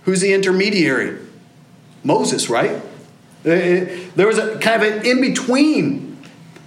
Who's 0.09 0.21
the 0.21 0.33
intermediary? 0.33 1.19
Moses, 2.03 2.49
right? 2.49 2.71
Uh, 2.71 2.81
there 3.45 4.25
was 4.25 4.39
a 4.39 4.57
kind 4.57 4.81
of 4.81 4.91
an 4.91 5.05
in 5.05 5.21
between. 5.21 6.17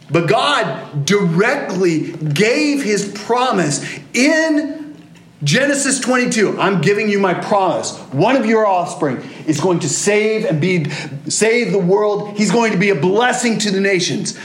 But 0.09 0.29
God 0.29 1.05
directly 1.05 2.13
gave 2.13 2.85
his 2.85 3.11
promise 3.25 3.85
in 4.15 4.97
Genesis 5.43 5.99
22, 5.99 6.61
I'm 6.61 6.83
giving 6.83 7.09
you 7.09 7.19
my 7.19 7.35
promise. 7.35 7.99
One 8.13 8.37
of 8.37 8.47
your 8.47 8.65
offspring 8.65 9.17
is 9.45 9.61
going 9.61 9.81
to 9.81 9.89
save 9.89 10.45
and 10.45 10.61
be 10.61 10.89
save 11.29 11.73
the 11.73 11.81
world. 11.81 12.37
He's 12.37 12.53
going 12.53 12.71
to 12.71 12.79
be 12.79 12.91
a 12.91 12.95
blessing 12.95 13.59
to 13.59 13.73
the 13.73 13.81
nations. 13.81 14.39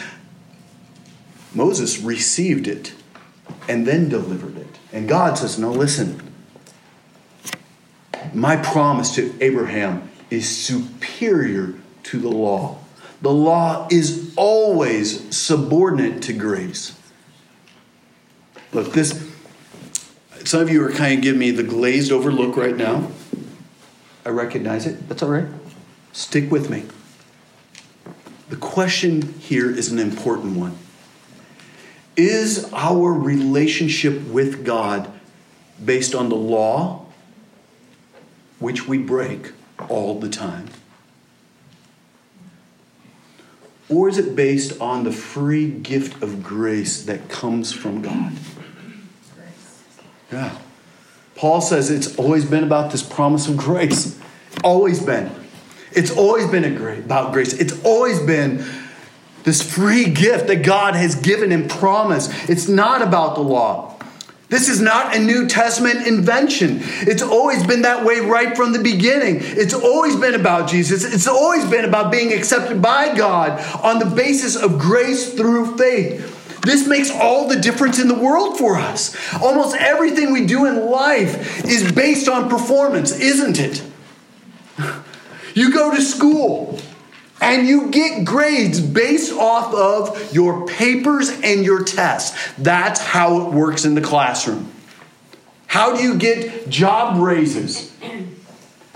Moses 1.54 2.00
received 2.00 2.68
it 2.68 2.96
and 3.70 3.86
then 3.86 4.10
delivered 4.10 4.58
it. 4.58 4.80
And 4.92 5.08
God 5.08 5.38
says, 5.38 5.60
"No, 5.60 5.72
listen. 5.72 6.27
My 8.34 8.56
promise 8.56 9.16
to 9.16 9.34
Abraham 9.42 10.10
is 10.30 10.48
superior 10.48 11.74
to 12.04 12.20
the 12.20 12.30
law. 12.30 12.78
The 13.22 13.32
law 13.32 13.88
is 13.90 14.32
always 14.36 15.36
subordinate 15.36 16.22
to 16.24 16.34
grace." 16.34 16.94
Look, 18.74 18.94
this 18.94 19.20
some 20.44 20.62
of 20.62 20.70
you 20.70 20.84
are 20.84 20.92
kind 20.92 21.16
of 21.16 21.22
giving 21.22 21.40
me 21.40 21.52
the 21.52 21.64
glazed 21.64 22.12
over 22.12 22.32
look 22.32 22.56
right 22.56 22.78
now. 22.78 23.12
I 24.26 24.30
recognize 24.30 24.86
it. 24.86 25.10
That's 25.10 25.22
all 25.22 25.30
right. 25.30 25.48
Stick 26.14 26.50
with 26.52 26.70
me. 26.70 26.84
The 28.50 28.56
question 28.56 29.34
here 29.40 29.70
is 29.70 29.92
an 29.92 30.00
important 30.00 30.56
one. 30.56 30.78
Is 32.16 32.70
our 32.74 33.12
relationship 33.12 34.26
with 34.28 34.64
God 34.64 35.12
based 35.84 36.16
on 36.16 36.30
the 36.30 36.36
law, 36.36 37.07
which 38.60 38.88
we 38.88 38.98
break 38.98 39.52
all 39.90 40.20
the 40.20 40.30
time? 40.30 40.70
Or 43.90 44.10
is 44.10 44.18
it 44.18 44.36
based 44.36 44.80
on 44.82 45.04
the 45.04 45.12
free 45.12 45.70
gift 45.70 46.22
of 46.22 46.44
grace 46.44 47.04
that 47.04 47.30
comes 47.30 47.72
from 47.72 48.02
God? 48.02 48.34
Yeah. 50.32 50.58
Paul 51.36 51.62
says 51.62 51.90
it's 51.90 52.18
always 52.18 52.44
been 52.44 52.64
about 52.64 52.92
this 52.92 53.04
promise 53.04 53.48
of 53.48 53.56
grace. 53.56 54.20
Always 54.64 55.02
been. 55.02 55.32
It's 55.94 56.12
always 56.12 56.48
been 56.48 56.66
about 56.66 57.32
grace. 57.32 57.54
It's 57.54 57.84
always 57.86 58.20
been 58.20 58.66
this 59.44 59.62
free 59.62 60.10
gift 60.10 60.48
that 60.48 60.58
God 60.58 60.96
has 60.96 61.16
given 61.16 61.54
and 61.54 61.70
promised. 61.70 62.32
It's 62.50 62.68
not 62.68 63.02
about 63.02 63.36
the 63.36 63.42
law. 63.42 63.87
This 64.50 64.70
is 64.70 64.80
not 64.80 65.14
a 65.14 65.20
New 65.20 65.48
Testament 65.48 66.08
invention. 66.08 66.80
It's 66.82 67.22
always 67.22 67.66
been 67.68 67.82
that 67.82 68.06
way 68.06 68.22
right 68.22 68.56
from 68.56 68.72
the 68.72 68.80
beginning. 68.80 69.40
It's 69.42 69.74
always 69.74 70.16
been 70.16 70.36
about 70.36 70.70
Jesus. 70.70 71.04
It's 71.04 71.28
always 71.28 71.66
been 71.70 71.84
about 71.84 72.12
being 72.12 72.32
accepted 72.32 72.82
by 72.82 73.14
God 73.14 73.60
on 73.84 74.00
the 74.00 74.06
basis 74.06 74.56
of 74.56 74.80
grace 74.80 75.34
through 75.34 75.78
faith. 75.78 76.62
This 76.62 76.88
makes 76.88 77.12
all 77.12 77.48
the 77.48 77.60
difference 77.60 78.00
in 78.00 78.08
the 78.08 78.16
world 78.16 78.58
for 78.58 78.78
us. 78.78 79.16
Almost 79.42 79.76
everything 79.76 80.32
we 80.32 80.46
do 80.46 80.66
in 80.66 80.90
life 80.90 81.66
is 81.66 81.92
based 81.92 82.30
on 82.30 82.50
performance, 82.50 83.18
isn't 83.20 83.60
it? 83.60 83.84
You 85.54 85.74
go 85.74 85.90
to 85.90 86.00
school 86.04 86.80
and 87.42 87.68
you 87.68 87.90
get 87.92 88.26
grades 88.26 88.80
based 88.80 89.32
off 89.32 89.74
of 89.74 90.34
your 90.34 90.66
papers 90.68 91.30
and 91.30 91.64
your 91.64 91.84
tests. 91.84 92.54
That's 92.58 93.00
how 93.00 93.48
it 93.48 93.54
works 93.54 93.86
in 93.86 93.96
the 93.96 94.02
classroom. 94.02 94.72
How 95.68 95.96
do 95.96 96.02
you 96.02 96.18
get 96.18 96.70
job 96.70 97.22
raises? 97.22 97.94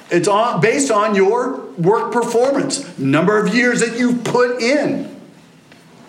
It's 0.10 0.28
on, 0.28 0.60
based 0.60 0.92
on 0.92 1.16
your 1.16 1.62
work 1.78 2.12
performance, 2.12 2.98
number 2.98 3.38
of 3.38 3.54
years 3.54 3.80
that 3.80 3.98
you've 3.98 4.24
put 4.24 4.62
in. 4.62 5.10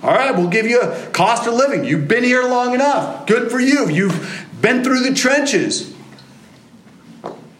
All 0.02 0.10
right, 0.12 0.36
we'll 0.36 0.48
give 0.48 0.66
you 0.66 0.80
a 0.80 1.10
cost 1.10 1.46
of 1.46 1.54
living. 1.54 1.84
You've 1.84 2.08
been 2.08 2.24
here 2.24 2.42
long 2.42 2.74
enough. 2.74 3.26
Good 3.26 3.52
for 3.52 3.60
you. 3.60 3.88
You've 3.88 4.48
been 4.60 4.82
through 4.82 5.00
the 5.08 5.14
trenches. 5.14 5.94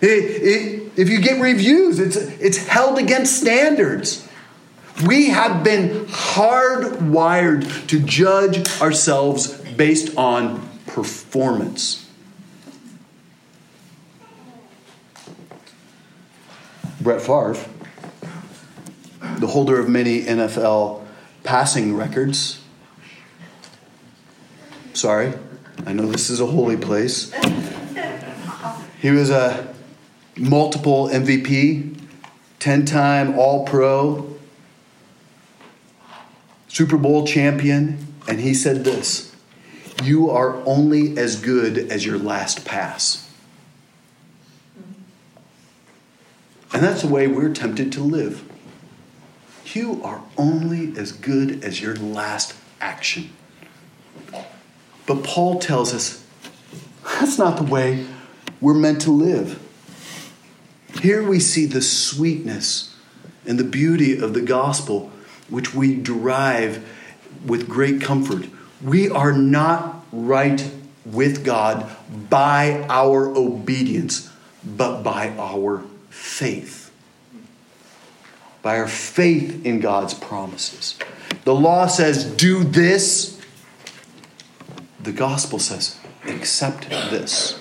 It, 0.01 0.09
it, 0.09 0.93
if 0.97 1.09
you 1.09 1.21
get 1.21 1.41
reviews, 1.41 2.01
it's, 2.01 2.17
it's 2.17 2.67
held 2.67 2.99
against 2.99 3.41
standards. 3.41 4.29
We 5.05 5.31
have 5.31 5.65
been 5.65 6.07
hardwired 6.07 7.89
to 7.89 8.01
judge 8.01 8.69
ourselves 8.81 9.49
based 9.77 10.17
on 10.17 10.69
performance. 10.87 12.09
Brett 17.01 17.21
Favre, 17.21 17.57
the 19.39 19.49
holder 19.49 19.81
of 19.81 19.89
many 19.89 20.23
NFL 20.23 21.05
passing 21.43 21.97
records. 21.97 22.63
Sorry, 24.93 25.33
I 25.85 25.93
know 25.93 26.07
this 26.07 26.31
is 26.31 26.39
a 26.41 26.47
holy 26.47 26.77
place. 26.77 27.33
He 29.01 29.11
was 29.11 29.31
a 29.31 29.75
multiple 30.37 31.09
MVP, 31.09 31.99
10 32.61 32.85
time 32.85 33.37
All 33.37 33.65
Pro, 33.67 34.32
Super 36.73 36.97
Bowl 36.97 37.27
champion, 37.27 37.99
and 38.27 38.41
he 38.41 38.55
said 38.55 38.83
this 38.83 39.37
You 40.03 40.31
are 40.31 40.57
only 40.65 41.19
as 41.19 41.39
good 41.39 41.77
as 41.77 42.07
your 42.07 42.17
last 42.17 42.65
pass. 42.65 43.31
And 46.73 46.83
that's 46.83 47.03
the 47.03 47.09
way 47.09 47.27
we're 47.27 47.53
tempted 47.53 47.93
to 47.93 48.01
live. 48.01 48.51
You 49.67 50.03
are 50.03 50.23
only 50.39 50.97
as 50.97 51.13
good 51.13 51.63
as 51.63 51.83
your 51.83 51.95
last 51.95 52.55
action. 52.81 53.29
But 55.05 55.25
Paul 55.25 55.59
tells 55.59 55.93
us 55.93 56.25
that's 57.05 57.37
not 57.37 57.59
the 57.59 57.71
way 57.71 58.07
we're 58.63 58.73
meant 58.73 59.03
to 59.03 59.11
live. 59.11 59.61
Here 61.03 61.23
we 61.23 61.39
see 61.39 61.67
the 61.67 61.83
sweetness 61.83 62.97
and 63.45 63.59
the 63.59 63.65
beauty 63.65 64.19
of 64.19 64.33
the 64.33 64.41
gospel, 64.41 65.12
which 65.53 65.75
we 65.75 65.95
derive 65.95 66.85
with 67.47 67.69
great 67.69 68.01
comfort. 68.01 68.47
We 68.83 69.09
are 69.09 69.33
not 69.33 70.05
right 70.13 70.69
with 71.05 71.45
God 71.45 71.89
by 72.29 72.85
our 72.89 73.29
obedience, 73.37 74.31
but 74.65 75.03
by 75.03 75.31
our 75.39 75.85
faith 76.11 76.83
by 78.63 78.79
our 78.79 78.89
faith 78.89 79.67
in 79.67 79.81
God's 79.81 80.15
promises. 80.15 80.99
The 81.45 81.55
law 81.55 81.89
says, 81.89 82.25
do 82.25 82.63
this. 82.63 83.39
The 85.01 85.13
gospel 85.13 85.59
says, 85.59 85.99
accept 86.27 86.89
this. 86.89 87.61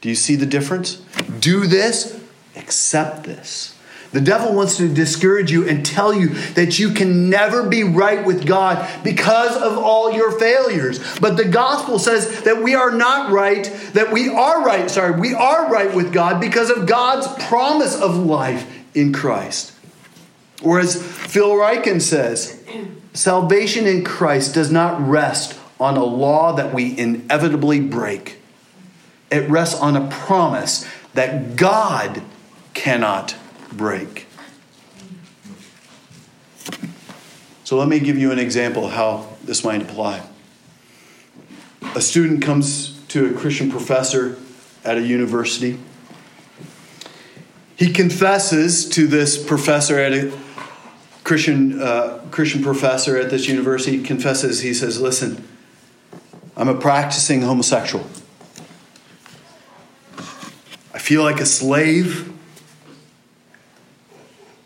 Do 0.00 0.08
you 0.08 0.14
see 0.14 0.34
the 0.34 0.46
difference? 0.46 0.96
Do 1.38 1.66
this, 1.66 2.18
accept 2.56 3.24
this. 3.24 3.76
The 4.12 4.20
devil 4.20 4.54
wants 4.54 4.76
to 4.78 4.92
discourage 4.92 5.52
you 5.52 5.68
and 5.68 5.86
tell 5.86 6.12
you 6.12 6.30
that 6.54 6.80
you 6.80 6.92
can 6.92 7.30
never 7.30 7.68
be 7.68 7.84
right 7.84 8.24
with 8.24 8.44
God 8.44 8.88
because 9.04 9.56
of 9.56 9.78
all 9.78 10.12
your 10.12 10.32
failures. 10.32 10.98
But 11.20 11.36
the 11.36 11.44
gospel 11.44 11.98
says 12.00 12.42
that 12.42 12.60
we 12.62 12.74
are 12.74 12.90
not 12.90 13.30
right, 13.30 13.64
that 13.92 14.12
we 14.12 14.28
are 14.28 14.64
right, 14.64 14.90
sorry, 14.90 15.18
we 15.20 15.32
are 15.32 15.70
right 15.70 15.94
with 15.94 16.12
God 16.12 16.40
because 16.40 16.70
of 16.70 16.86
God's 16.86 17.28
promise 17.44 17.94
of 17.94 18.16
life 18.16 18.68
in 18.94 19.12
Christ. 19.12 19.72
Or 20.62 20.80
as 20.80 21.00
Phil 21.00 21.50
Ryken 21.50 22.02
says, 22.02 22.62
salvation 23.14 23.86
in 23.86 24.04
Christ 24.04 24.54
does 24.54 24.72
not 24.72 25.00
rest 25.06 25.56
on 25.78 25.96
a 25.96 26.04
law 26.04 26.52
that 26.52 26.74
we 26.74 26.98
inevitably 26.98 27.80
break. 27.80 28.38
It 29.30 29.48
rests 29.48 29.80
on 29.80 29.96
a 29.96 30.08
promise 30.08 30.84
that 31.14 31.54
God 31.54 32.22
cannot 32.74 33.36
break. 33.72 34.26
So 37.64 37.76
let 37.76 37.88
me 37.88 38.00
give 38.00 38.18
you 38.18 38.32
an 38.32 38.38
example 38.38 38.86
of 38.86 38.92
how 38.92 39.28
this 39.44 39.64
might 39.64 39.82
apply. 39.82 40.26
A 41.94 42.00
student 42.00 42.42
comes 42.42 43.00
to 43.08 43.34
a 43.34 43.38
Christian 43.38 43.70
professor 43.70 44.36
at 44.84 44.98
a 44.98 45.02
university. 45.02 45.78
He 47.76 47.92
confesses 47.92 48.88
to 48.90 49.06
this 49.06 49.42
professor 49.42 49.98
at 49.98 50.12
a 50.12 50.38
Christian, 51.24 51.80
uh, 51.80 52.24
Christian 52.32 52.62
professor 52.62 53.16
at 53.16 53.30
this 53.30 53.46
university, 53.46 53.98
he 53.98 54.02
confesses, 54.02 54.62
he 54.62 54.74
says, 54.74 55.00
Listen, 55.00 55.46
I'm 56.56 56.68
a 56.68 56.74
practicing 56.74 57.42
homosexual. 57.42 58.04
I 60.92 60.98
feel 60.98 61.22
like 61.22 61.40
a 61.40 61.46
slave. 61.46 62.32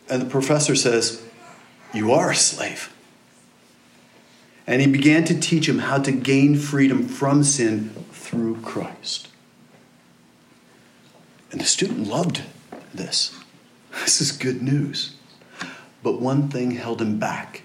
And 0.08 0.22
the 0.22 0.26
professor 0.26 0.74
says, 0.74 1.22
You 1.92 2.12
are 2.12 2.30
a 2.30 2.36
slave. 2.36 2.94
And 4.66 4.80
he 4.80 4.86
began 4.86 5.24
to 5.24 5.38
teach 5.38 5.68
him 5.68 5.80
how 5.80 5.98
to 5.98 6.12
gain 6.12 6.56
freedom 6.56 7.06
from 7.06 7.44
sin 7.44 7.90
through 8.12 8.60
Christ. 8.62 9.28
And 11.52 11.60
the 11.60 11.66
student 11.66 12.06
loved 12.06 12.42
this. 12.92 13.38
This 14.00 14.20
is 14.20 14.32
good 14.32 14.62
news. 14.62 15.14
But 16.02 16.20
one 16.20 16.48
thing 16.48 16.72
held 16.72 17.00
him 17.00 17.18
back. 17.18 17.62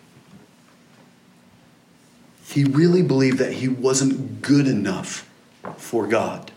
He 2.48 2.64
really 2.64 3.02
believed 3.02 3.38
that 3.38 3.54
he 3.54 3.68
wasn't 3.68 4.42
good 4.42 4.68
enough 4.68 5.30
for 5.78 6.08
God. 6.08 6.52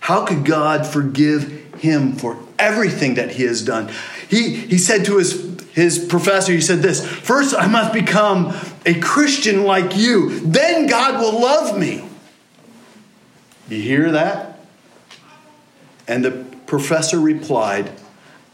How 0.00 0.24
could 0.24 0.44
God 0.44 0.86
forgive 0.86 1.61
him 1.82 2.14
for 2.14 2.38
everything 2.58 3.14
that 3.14 3.32
he 3.32 3.42
has 3.42 3.62
done? 3.62 3.90
He, 4.28 4.54
he 4.54 4.78
said 4.78 5.04
to 5.06 5.18
his, 5.18 5.60
his 5.72 5.98
professor, 5.98 6.52
he 6.52 6.60
said 6.60 6.80
this 6.80 7.06
First, 7.06 7.54
I 7.54 7.66
must 7.66 7.92
become 7.92 8.54
a 8.86 8.98
Christian 9.00 9.64
like 9.64 9.96
you. 9.96 10.40
Then 10.40 10.86
God 10.86 11.20
will 11.20 11.40
love 11.40 11.78
me. 11.78 12.04
You 13.68 13.80
hear 13.80 14.12
that? 14.12 14.60
And 16.06 16.24
the 16.24 16.44
professor 16.66 17.20
replied, 17.20 17.90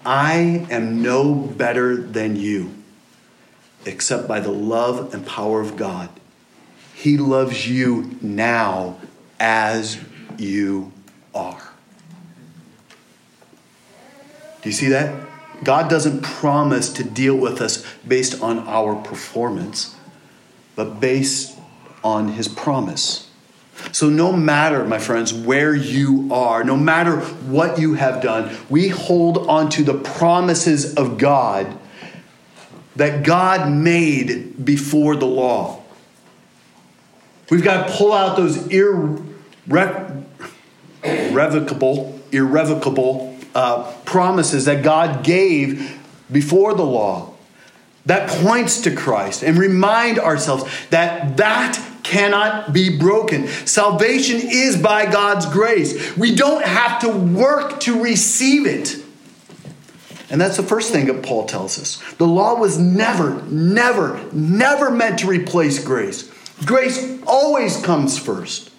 I 0.05 0.67
am 0.71 1.03
no 1.03 1.35
better 1.35 1.97
than 1.97 2.37
you, 2.37 2.75
except 3.85 4.29
by 4.29 4.41
the 4.41 4.53
love 4.53 5.13
and 5.13 5.27
power 5.27 5.61
of 5.61 5.77
God. 5.77 6.09
He 6.95 7.17
loves 7.17 7.69
you 7.69 8.17
now 8.21 8.99
as 9.39 9.99
you 10.37 10.93
are. 11.35 11.69
Do 14.63 14.69
you 14.69 14.75
see 14.75 14.89
that? 14.89 15.29
God 15.65 15.91
doesn't 15.91 16.23
promise 16.23 16.89
to 16.95 17.05
deal 17.05 17.37
with 17.37 17.61
us 17.61 17.85
based 18.07 18.43
on 18.43 18.61
our 18.61 18.95
performance, 18.95 19.95
but 20.77 21.01
based 21.01 21.59
on 22.05 22.29
his 22.29 22.49
promise. 22.49 23.29
So, 23.93 24.09
no 24.09 24.33
matter, 24.33 24.85
my 24.85 24.99
friends, 24.99 25.33
where 25.33 25.75
you 25.75 26.29
are, 26.33 26.65
no 26.65 26.77
matter 26.77 27.21
what 27.21 27.79
you 27.79 27.95
have 27.95 28.23
done, 28.23 28.57
we 28.69 28.89
hold 28.89 29.39
on 29.49 29.71
to 29.71 29.85
the 29.85 29.95
promises 29.95 30.95
of 30.95 31.17
God 31.19 31.79
that 32.97 33.23
God 33.25 33.71
made 33.71 34.65
before 34.65 35.15
the 35.15 35.27
law. 35.27 35.81
We've 37.51 37.63
got 37.63 37.87
to 37.87 37.95
pull 37.95 38.13
out 38.13 38.37
those 38.37 38.59
irre- 38.69 40.25
irrevocable, 41.05 42.21
irrevocable 42.33 43.39
uh, 43.55 43.93
promises 44.09 44.65
that 44.65 44.83
God 44.83 45.23
gave 45.23 46.01
before 46.33 46.75
the 46.75 46.85
law 46.85 47.35
that 48.07 48.31
points 48.31 48.81
to 48.81 48.95
Christ 48.95 49.43
and 49.43 49.59
remind 49.59 50.19
ourselves 50.19 50.65
that 50.89 51.37
that 51.37 51.79
cannot 52.03 52.73
be 52.73 52.99
broken. 52.99 53.47
Salvation 53.49 54.41
is 54.43 54.81
by 54.81 55.05
God's 55.05 55.45
grace. 55.45 56.17
We 56.17 56.35
don't 56.35 56.65
have 56.65 57.03
to 57.03 57.11
work 57.11 57.81
to 57.81 58.03
receive 58.03 58.67
it. 58.67 58.97
And 60.31 60.41
that's 60.41 60.57
the 60.57 60.63
first 60.63 60.91
thing 60.91 61.07
that 61.07 61.23
Paul 61.23 61.45
tells 61.45 61.79
us. 61.79 62.03
The 62.15 62.27
law 62.27 62.55
was 62.55 62.79
never, 62.79 63.43
never, 63.43 64.27
never 64.33 64.91
meant 64.91 65.19
to 65.19 65.27
replace 65.27 65.85
grace. 65.85 66.31
Grace 66.65 67.21
always 67.27 67.77
comes 67.83 68.19
first. 68.19 68.71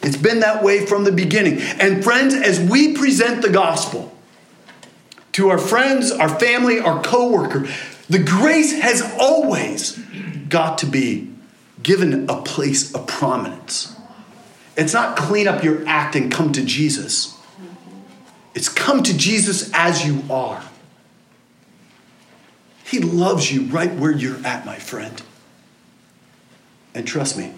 It's 0.00 0.16
been 0.16 0.40
that 0.40 0.62
way 0.62 0.86
from 0.86 1.02
the 1.02 1.12
beginning. 1.12 1.60
And 1.60 2.04
friends, 2.04 2.34
as 2.34 2.60
we 2.60 2.94
present 2.94 3.42
the 3.42 3.50
gospel 3.50 4.13
to 5.34 5.50
our 5.50 5.58
friends, 5.58 6.12
our 6.12 6.28
family, 6.28 6.78
our 6.78 7.02
coworker, 7.02 7.66
the 8.08 8.20
grace 8.20 8.80
has 8.80 9.02
always 9.18 9.98
got 10.48 10.78
to 10.78 10.86
be 10.86 11.30
given 11.82 12.30
a 12.30 12.40
place 12.42 12.94
of 12.94 13.06
prominence. 13.06 13.94
It's 14.76 14.92
not 14.92 15.16
clean 15.16 15.48
up 15.48 15.62
your 15.62 15.86
act 15.86 16.14
and 16.14 16.30
come 16.30 16.52
to 16.52 16.64
Jesus. 16.64 17.36
It's 18.54 18.68
come 18.68 19.02
to 19.02 19.16
Jesus 19.16 19.70
as 19.74 20.06
you 20.06 20.22
are. 20.30 20.62
He 22.84 23.00
loves 23.00 23.52
you 23.52 23.62
right 23.62 23.92
where 23.92 24.12
you're 24.12 24.44
at, 24.46 24.64
my 24.64 24.78
friend. 24.78 25.20
And 26.94 27.06
trust 27.06 27.36
me, 27.36 27.52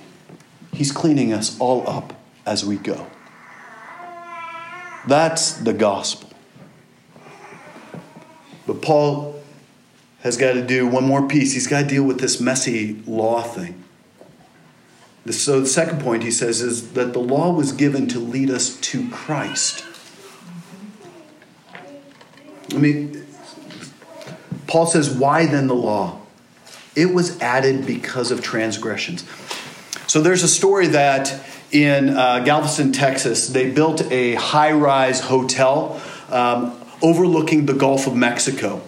He's 0.73 0.93
cleaning 0.93 1.33
us 1.33 1.59
all 1.61 1.89
up 1.89 2.15
as 2.47 2.65
we 2.65 2.77
go. 2.77 3.07
That's 5.07 5.53
the 5.53 5.73
gospel. 5.75 6.26
But 8.67 8.83
Paul 8.83 9.41
has 10.21 10.37
got 10.37 10.55
to 10.55 10.67
do 10.67 10.87
one 10.87 11.05
more 11.05 11.27
piece. 11.27 11.53
He's 11.53 11.67
got 11.67 11.83
to 11.83 11.87
deal 11.87 12.03
with 12.03 12.21
this 12.21 12.41
messy 12.41 13.01
law 13.07 13.43
thing. 13.43 13.85
So, 15.31 15.61
the 15.61 15.67
second 15.67 16.01
point 16.01 16.23
he 16.23 16.31
says 16.31 16.61
is 16.61 16.93
that 16.93 17.13
the 17.13 17.19
law 17.19 17.53
was 17.53 17.73
given 17.73 18.07
to 18.09 18.21
lead 18.21 18.49
us 18.49 18.77
to 18.81 19.09
Christ. 19.11 19.85
I 22.73 22.79
mean, 22.79 23.27
Paul 24.69 24.87
says, 24.87 25.11
Why 25.11 25.47
then 25.47 25.67
the 25.67 25.75
law? 25.75 26.21
It 26.95 27.13
was 27.13 27.41
added 27.41 27.87
because 27.87 28.31
of 28.31 28.41
transgressions. 28.41 29.25
So, 30.07 30.21
there's 30.21 30.45
a 30.45 30.49
story 30.49 30.87
that 30.89 31.45
in 31.73 32.11
uh, 32.11 32.41
Galveston, 32.41 32.93
Texas, 32.93 33.49
they 33.49 33.71
built 33.71 34.03
a 34.13 34.35
high 34.35 34.73
rise 34.73 35.21
hotel 35.21 36.01
um, 36.31 36.79
overlooking 37.03 37.67
the 37.67 37.75
Gulf 37.75 38.07
of 38.07 38.15
Mexico. 38.15 38.83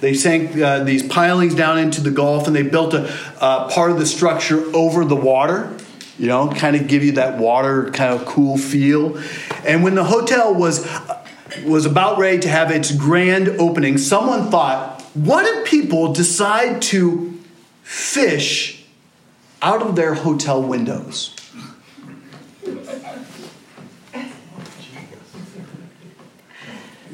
They 0.00 0.14
sank 0.14 0.56
uh, 0.56 0.84
these 0.84 1.02
pilings 1.02 1.54
down 1.54 1.78
into 1.78 2.00
the 2.00 2.10
Gulf 2.10 2.46
and 2.46 2.54
they 2.54 2.62
built 2.62 2.94
a 2.94 3.12
uh, 3.40 3.68
part 3.68 3.90
of 3.90 3.98
the 3.98 4.06
structure 4.06 4.64
over 4.74 5.04
the 5.04 5.16
water, 5.16 5.76
you 6.18 6.26
know, 6.26 6.48
kind 6.50 6.76
of 6.76 6.86
give 6.86 7.02
you 7.02 7.12
that 7.12 7.38
water 7.38 7.90
kind 7.90 8.14
of 8.14 8.26
cool 8.26 8.56
feel. 8.56 9.18
And 9.64 9.82
when 9.82 9.94
the 9.94 10.04
hotel 10.04 10.54
was, 10.54 10.88
was 11.64 11.84
about 11.84 12.18
ready 12.18 12.38
to 12.40 12.48
have 12.48 12.70
its 12.70 12.92
grand 12.94 13.48
opening, 13.48 13.98
someone 13.98 14.50
thought, 14.50 15.02
what 15.14 15.44
if 15.44 15.66
people 15.66 16.12
decide 16.12 16.80
to 16.82 17.40
fish 17.82 18.84
out 19.60 19.82
of 19.82 19.96
their 19.96 20.14
hotel 20.14 20.62
windows? 20.62 21.34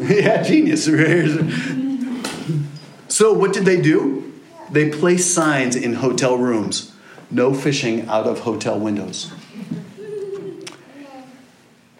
yeah, 0.08 0.42
genius. 0.42 0.84
so, 3.08 3.32
what 3.32 3.52
did 3.52 3.64
they 3.64 3.80
do? 3.80 4.32
They 4.70 4.90
placed 4.90 5.34
signs 5.34 5.76
in 5.76 5.94
hotel 5.94 6.36
rooms 6.36 6.92
no 7.30 7.52
fishing 7.52 8.08
out 8.08 8.26
of 8.26 8.40
hotel 8.40 8.78
windows. 8.78 9.32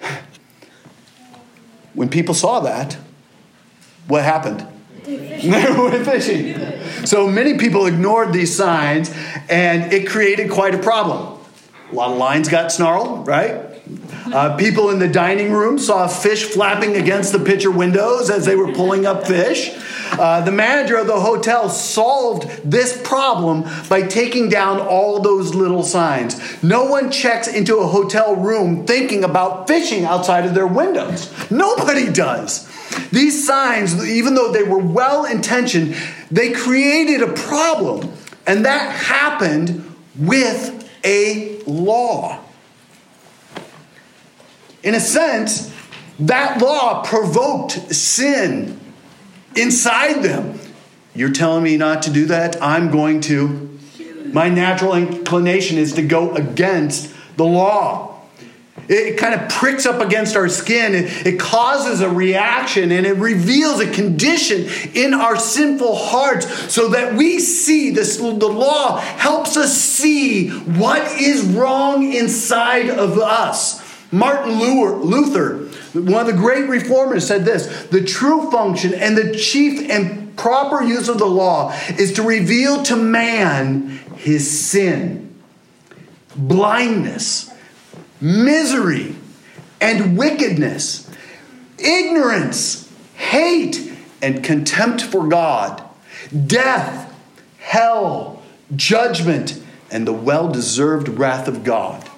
When 1.94 2.08
people 2.08 2.34
saw 2.34 2.60
that, 2.60 2.96
what 4.08 4.24
happened? 4.24 4.66
They 5.04 5.74
went 5.76 6.06
fishing. 6.06 6.56
So 7.04 7.28
many 7.28 7.58
people 7.58 7.84
ignored 7.84 8.32
these 8.32 8.56
signs, 8.56 9.14
and 9.50 9.92
it 9.92 10.08
created 10.08 10.50
quite 10.50 10.74
a 10.74 10.78
problem. 10.78 11.38
A 11.92 11.94
lot 11.94 12.12
of 12.12 12.16
lines 12.16 12.48
got 12.48 12.72
snarled, 12.72 13.26
right? 13.26 13.73
Uh, 14.34 14.56
people 14.56 14.90
in 14.90 14.98
the 14.98 15.06
dining 15.06 15.52
room 15.52 15.78
saw 15.78 16.08
fish 16.08 16.42
flapping 16.42 16.96
against 16.96 17.30
the 17.30 17.38
picture 17.38 17.70
windows 17.70 18.30
as 18.30 18.44
they 18.44 18.56
were 18.56 18.72
pulling 18.72 19.06
up 19.06 19.24
fish. 19.24 19.70
Uh, 20.18 20.40
the 20.40 20.50
manager 20.50 20.96
of 20.96 21.06
the 21.06 21.20
hotel 21.20 21.68
solved 21.68 22.48
this 22.68 23.00
problem 23.06 23.64
by 23.88 24.02
taking 24.02 24.48
down 24.48 24.80
all 24.80 25.20
those 25.20 25.54
little 25.54 25.84
signs. 25.84 26.64
No 26.64 26.84
one 26.84 27.12
checks 27.12 27.46
into 27.46 27.76
a 27.76 27.86
hotel 27.86 28.34
room 28.34 28.84
thinking 28.84 29.22
about 29.22 29.68
fishing 29.68 30.04
outside 30.04 30.44
of 30.44 30.52
their 30.52 30.66
windows. 30.66 31.32
Nobody 31.48 32.12
does. 32.12 32.68
These 33.12 33.46
signs, 33.46 34.04
even 34.04 34.34
though 34.34 34.50
they 34.50 34.64
were 34.64 34.78
well 34.78 35.26
intentioned, 35.26 35.94
they 36.32 36.50
created 36.50 37.22
a 37.22 37.32
problem. 37.32 38.12
And 38.48 38.64
that 38.64 38.90
happened 38.90 39.94
with 40.18 40.90
a 41.04 41.62
law. 41.66 42.43
In 44.84 44.94
a 44.94 45.00
sense, 45.00 45.72
That 46.20 46.62
law 46.62 47.02
provoked 47.02 47.72
sin 47.92 48.78
inside 49.56 50.22
them. 50.22 50.60
You're 51.12 51.32
telling 51.32 51.64
me 51.64 51.76
not 51.76 52.02
to 52.02 52.10
do 52.10 52.26
that? 52.26 52.62
I'm 52.62 52.92
going 52.92 53.20
to. 53.22 53.78
My 54.32 54.48
natural 54.48 54.94
inclination 54.94 55.76
is 55.76 55.94
to 55.94 56.02
go 56.02 56.34
against 56.34 57.12
the 57.36 57.44
law. 57.44 58.20
It 58.88 59.18
kind 59.18 59.34
of 59.34 59.48
pricks 59.48 59.86
up 59.86 60.00
against 60.00 60.36
our 60.36 60.48
skin. 60.48 60.92
It, 60.94 61.38
causes 61.40 62.00
a 62.00 62.10
reaction 62.10 62.92
and 62.92 63.06
it 63.06 63.16
reveals 63.16 63.80
a 63.80 63.90
condition 63.90 64.68
in 64.94 65.14
our 65.14 65.36
sinful 65.36 65.96
hearts 65.96 66.72
so 66.72 66.88
that 66.88 67.14
we 67.14 67.40
see 67.40 67.90
this. 67.90 68.18
The 68.18 68.24
law 68.24 68.98
helps 68.98 69.56
us 69.56 69.76
see 69.76 70.50
what 70.50 71.20
is 71.20 71.42
wrong 71.42 72.12
inside 72.12 72.90
of 72.90 73.18
us. 73.18 73.83
Martin 74.14 74.58
Luther, 74.58 75.66
one 75.92 76.20
of 76.20 76.26
the 76.26 76.32
great 76.32 76.68
reformers, 76.68 77.26
said 77.26 77.44
this 77.44 77.86
The 77.86 78.04
true 78.04 78.50
function 78.50 78.94
and 78.94 79.16
the 79.16 79.36
chief 79.36 79.90
and 79.90 80.36
proper 80.36 80.82
use 80.82 81.08
of 81.08 81.18
the 81.18 81.26
law 81.26 81.72
is 81.98 82.12
to 82.14 82.22
reveal 82.22 82.82
to 82.84 82.96
man 82.96 83.88
his 84.16 84.68
sin, 84.68 85.34
blindness 86.36 87.50
misery 88.24 89.14
and 89.80 90.16
wickedness, 90.16 91.10
ignorance, 91.78 92.90
hate, 93.16 93.92
and 94.22 94.42
contempt 94.42 95.02
for 95.02 95.28
God, 95.28 95.82
death, 96.46 97.14
hell, 97.58 98.42
judgment, 98.74 99.62
and 99.90 100.06
the 100.06 100.12
well 100.12 100.48
deserved 100.48 101.08
wrath 101.08 101.48
of 101.48 101.64
God. 101.64 102.08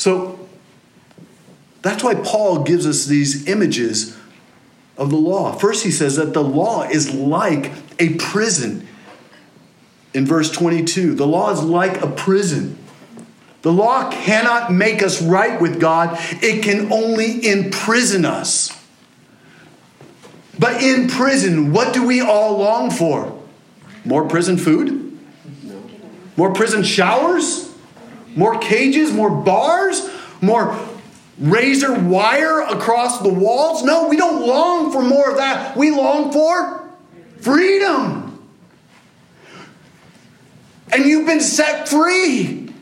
So 0.00 0.38
that's 1.82 2.02
why 2.02 2.14
Paul 2.14 2.62
gives 2.62 2.86
us 2.86 3.04
these 3.04 3.46
images 3.46 4.16
of 4.96 5.10
the 5.10 5.16
law. 5.16 5.52
First, 5.52 5.84
he 5.84 5.90
says 5.90 6.16
that 6.16 6.32
the 6.32 6.42
law 6.42 6.84
is 6.84 7.12
like 7.12 7.70
a 7.98 8.14
prison. 8.14 8.88
In 10.14 10.24
verse 10.24 10.50
22, 10.50 11.14
the 11.16 11.26
law 11.26 11.50
is 11.50 11.62
like 11.62 12.00
a 12.00 12.06
prison. 12.06 12.78
The 13.60 13.72
law 13.72 14.10
cannot 14.10 14.72
make 14.72 15.02
us 15.02 15.20
right 15.20 15.60
with 15.60 15.78
God, 15.78 16.16
it 16.42 16.64
can 16.64 16.90
only 16.90 17.46
imprison 17.46 18.24
us. 18.24 18.74
But 20.58 20.82
in 20.82 21.08
prison, 21.08 21.74
what 21.74 21.92
do 21.92 22.06
we 22.06 22.22
all 22.22 22.56
long 22.56 22.90
for? 22.90 23.38
More 24.06 24.26
prison 24.26 24.56
food? 24.56 25.18
More 26.38 26.54
prison 26.54 26.84
showers? 26.84 27.69
More 28.36 28.58
cages? 28.58 29.12
More 29.12 29.30
bars? 29.30 30.08
More 30.40 30.78
razor 31.38 31.98
wire 31.98 32.60
across 32.60 33.20
the 33.20 33.32
walls? 33.32 33.82
No, 33.82 34.08
we 34.08 34.16
don't 34.16 34.46
long 34.46 34.92
for 34.92 35.02
more 35.02 35.30
of 35.30 35.36
that. 35.36 35.76
We 35.76 35.90
long 35.90 36.32
for 36.32 36.88
freedom. 37.40 38.26
And 40.92 41.04
you've 41.04 41.26
been 41.26 41.40
set 41.40 41.88
free. 41.88 42.72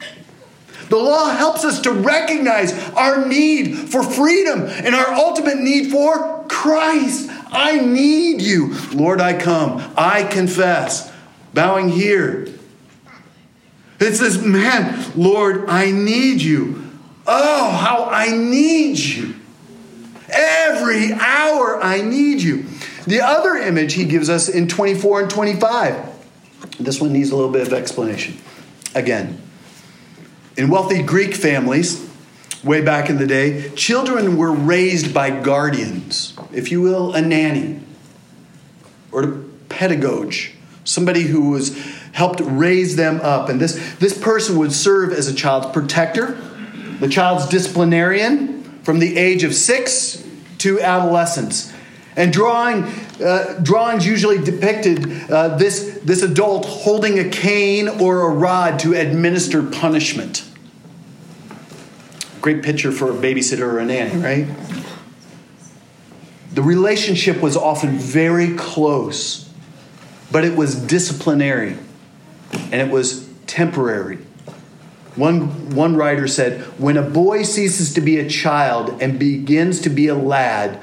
The 0.88 0.96
law 0.96 1.28
helps 1.28 1.64
us 1.64 1.80
to 1.82 1.92
recognize 1.92 2.72
our 2.90 3.26
need 3.26 3.76
for 3.76 4.02
freedom 4.02 4.62
and 4.62 4.94
our 4.94 5.12
ultimate 5.12 5.58
need 5.58 5.90
for 5.90 6.46
Christ. 6.48 7.30
I 7.50 7.78
need 7.78 8.40
you. 8.40 8.74
Lord, 8.94 9.20
I 9.20 9.38
come. 9.38 9.82
I 9.96 10.22
confess. 10.24 11.12
Bowing 11.52 11.90
here. 11.90 12.48
It 14.00 14.14
says, 14.14 14.42
Man, 14.42 15.12
Lord, 15.16 15.68
I 15.68 15.90
need 15.90 16.40
you. 16.40 16.84
Oh, 17.26 17.70
how 17.70 18.04
I 18.04 18.30
need 18.30 18.98
you. 18.98 19.34
Every 20.30 21.12
hour 21.12 21.82
I 21.82 22.00
need 22.00 22.40
you. 22.40 22.66
The 23.06 23.20
other 23.20 23.56
image 23.56 23.94
he 23.94 24.04
gives 24.04 24.28
us 24.28 24.48
in 24.48 24.68
24 24.68 25.22
and 25.22 25.30
25. 25.30 26.18
This 26.78 27.00
one 27.00 27.12
needs 27.12 27.30
a 27.30 27.36
little 27.36 27.50
bit 27.50 27.66
of 27.66 27.72
explanation. 27.72 28.38
Again, 28.94 29.40
in 30.56 30.68
wealthy 30.68 31.02
Greek 31.02 31.34
families, 31.34 32.08
way 32.64 32.82
back 32.82 33.08
in 33.08 33.18
the 33.18 33.26
day, 33.26 33.70
children 33.70 34.36
were 34.36 34.52
raised 34.52 35.14
by 35.14 35.30
guardians, 35.30 36.36
if 36.52 36.70
you 36.70 36.80
will, 36.80 37.14
a 37.14 37.22
nanny 37.22 37.80
or 39.12 39.22
a 39.22 39.38
pedagogue, 39.68 40.34
somebody 40.84 41.22
who 41.22 41.50
was 41.50 41.76
helped 42.12 42.40
raise 42.40 42.96
them 42.96 43.20
up. 43.20 43.48
And 43.48 43.60
this, 43.60 43.96
this 43.96 44.16
person 44.16 44.58
would 44.58 44.72
serve 44.72 45.12
as 45.12 45.28
a 45.28 45.34
child's 45.34 45.66
protector, 45.68 46.32
the 47.00 47.08
child's 47.08 47.48
disciplinarian 47.48 48.62
from 48.82 48.98
the 48.98 49.16
age 49.16 49.44
of 49.44 49.54
six 49.54 50.24
to 50.58 50.80
adolescence. 50.80 51.72
And 52.16 52.32
drawing, 52.32 52.84
uh, 53.22 53.60
drawings 53.62 54.04
usually 54.04 54.42
depicted 54.42 55.30
uh, 55.30 55.56
this, 55.56 56.00
this 56.02 56.22
adult 56.22 56.66
holding 56.66 57.18
a 57.18 57.28
cane 57.28 57.88
or 57.88 58.22
a 58.22 58.34
rod 58.34 58.80
to 58.80 58.94
administer 58.94 59.62
punishment. 59.62 60.44
Great 62.40 62.62
picture 62.62 62.90
for 62.90 63.10
a 63.10 63.14
babysitter 63.14 63.60
or 63.60 63.78
a 63.78 63.84
nanny, 63.84 64.16
right? 64.20 64.48
The 66.54 66.62
relationship 66.62 67.40
was 67.40 67.56
often 67.56 67.98
very 67.98 68.54
close, 68.56 69.48
but 70.32 70.44
it 70.44 70.56
was 70.56 70.74
disciplinary 70.74 71.76
and 72.52 72.74
it 72.74 72.90
was 72.90 73.28
temporary. 73.46 74.18
One, 75.16 75.74
one 75.74 75.96
writer 75.96 76.28
said, 76.28 76.62
When 76.78 76.96
a 76.96 77.02
boy 77.02 77.42
ceases 77.42 77.94
to 77.94 78.00
be 78.00 78.18
a 78.18 78.28
child 78.28 79.02
and 79.02 79.18
begins 79.18 79.80
to 79.80 79.90
be 79.90 80.06
a 80.06 80.14
lad, 80.14 80.80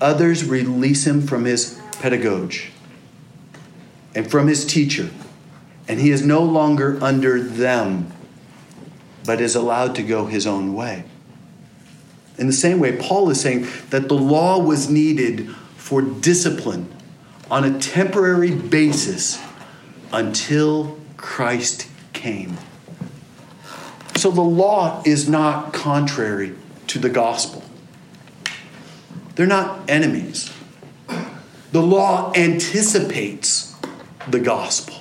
others 0.00 0.44
release 0.44 1.06
him 1.06 1.26
from 1.26 1.44
his 1.44 1.80
pedagogue 2.00 2.54
and 4.14 4.30
from 4.30 4.46
his 4.46 4.64
teacher, 4.64 5.10
and 5.88 6.00
he 6.00 6.10
is 6.10 6.24
no 6.24 6.42
longer 6.42 7.02
under 7.02 7.42
them 7.42 8.10
but 9.26 9.40
is 9.40 9.54
allowed 9.54 9.94
to 9.94 10.02
go 10.02 10.26
his 10.26 10.46
own 10.46 10.74
way. 10.74 11.04
In 12.36 12.46
the 12.46 12.52
same 12.52 12.80
way, 12.80 12.96
Paul 12.96 13.30
is 13.30 13.40
saying 13.40 13.66
that 13.90 14.08
the 14.08 14.14
law 14.14 14.58
was 14.58 14.90
needed 14.90 15.48
for 15.76 16.02
discipline 16.02 16.92
on 17.50 17.64
a 17.64 17.78
temporary 17.78 18.54
basis 18.54 19.40
until 20.12 20.98
Christ 21.24 21.88
came. 22.12 22.58
So 24.14 24.30
the 24.30 24.42
law 24.42 25.02
is 25.06 25.26
not 25.26 25.72
contrary 25.72 26.54
to 26.88 26.98
the 26.98 27.08
gospel, 27.08 27.64
they're 29.34 29.46
not 29.46 29.88
enemies. 29.88 30.52
The 31.72 31.82
law 31.82 32.32
anticipates 32.36 33.74
the 34.28 34.38
gospel. 34.38 34.94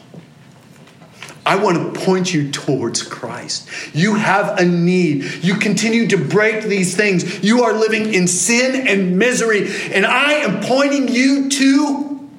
I 1.45 1.57
want 1.61 1.93
to 1.93 1.99
point 1.99 2.33
you 2.33 2.49
towards 2.51 3.03
Christ. 3.03 3.69
You 3.93 4.15
have 4.15 4.57
a 4.57 4.65
need. 4.65 5.43
You 5.43 5.55
continue 5.55 6.07
to 6.07 6.17
break 6.17 6.63
these 6.63 6.95
things. 6.95 7.43
You 7.43 7.65
are 7.65 7.73
living 7.73 8.11
in 8.11 8.27
sin 8.27 8.87
and 8.87 9.19
misery, 9.19 9.69
and 9.93 10.03
I 10.05 10.33
am 10.33 10.63
pointing 10.63 11.09
you 11.09 11.49
to 11.49 12.29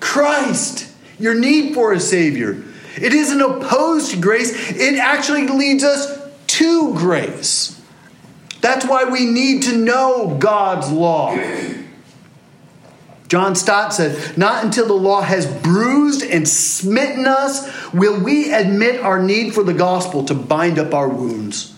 Christ, 0.00 0.90
your 1.18 1.34
need 1.34 1.74
for 1.74 1.92
a 1.92 2.00
Savior. 2.00 2.64
It 2.96 3.12
isn't 3.12 3.40
opposed 3.40 4.10
to 4.12 4.20
grace, 4.20 4.72
it 4.72 4.98
actually 4.98 5.46
leads 5.48 5.84
us 5.84 6.20
to 6.48 6.94
grace. 6.94 7.80
That's 8.60 8.86
why 8.86 9.04
we 9.04 9.26
need 9.26 9.64
to 9.64 9.76
know 9.76 10.36
God's 10.38 10.90
law. 10.90 11.36
John 13.28 13.54
Stott 13.54 13.94
said, 13.94 14.36
Not 14.36 14.62
until 14.62 14.86
the 14.86 14.92
law 14.92 15.22
has 15.22 15.46
bruised 15.46 16.22
and 16.22 16.46
smitten 16.46 17.26
us 17.26 17.92
will 17.92 18.22
we 18.22 18.52
admit 18.52 19.00
our 19.00 19.22
need 19.22 19.54
for 19.54 19.62
the 19.64 19.72
gospel 19.72 20.24
to 20.26 20.34
bind 20.34 20.78
up 20.78 20.92
our 20.92 21.08
wounds. 21.08 21.74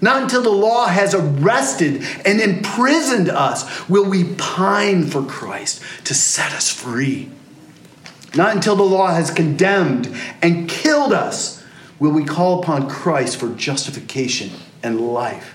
Not 0.00 0.22
until 0.22 0.42
the 0.42 0.50
law 0.50 0.86
has 0.86 1.14
arrested 1.14 2.02
and 2.24 2.40
imprisoned 2.40 3.28
us 3.28 3.88
will 3.88 4.08
we 4.08 4.34
pine 4.34 5.06
for 5.06 5.22
Christ 5.22 5.82
to 6.04 6.14
set 6.14 6.52
us 6.52 6.70
free. 6.70 7.30
Not 8.36 8.54
until 8.54 8.76
the 8.76 8.82
law 8.82 9.14
has 9.14 9.30
condemned 9.30 10.14
and 10.42 10.68
killed 10.68 11.12
us 11.12 11.64
will 11.98 12.12
we 12.12 12.24
call 12.24 12.60
upon 12.62 12.88
Christ 12.88 13.38
for 13.38 13.48
justification 13.54 14.50
and 14.82 15.00
life. 15.00 15.54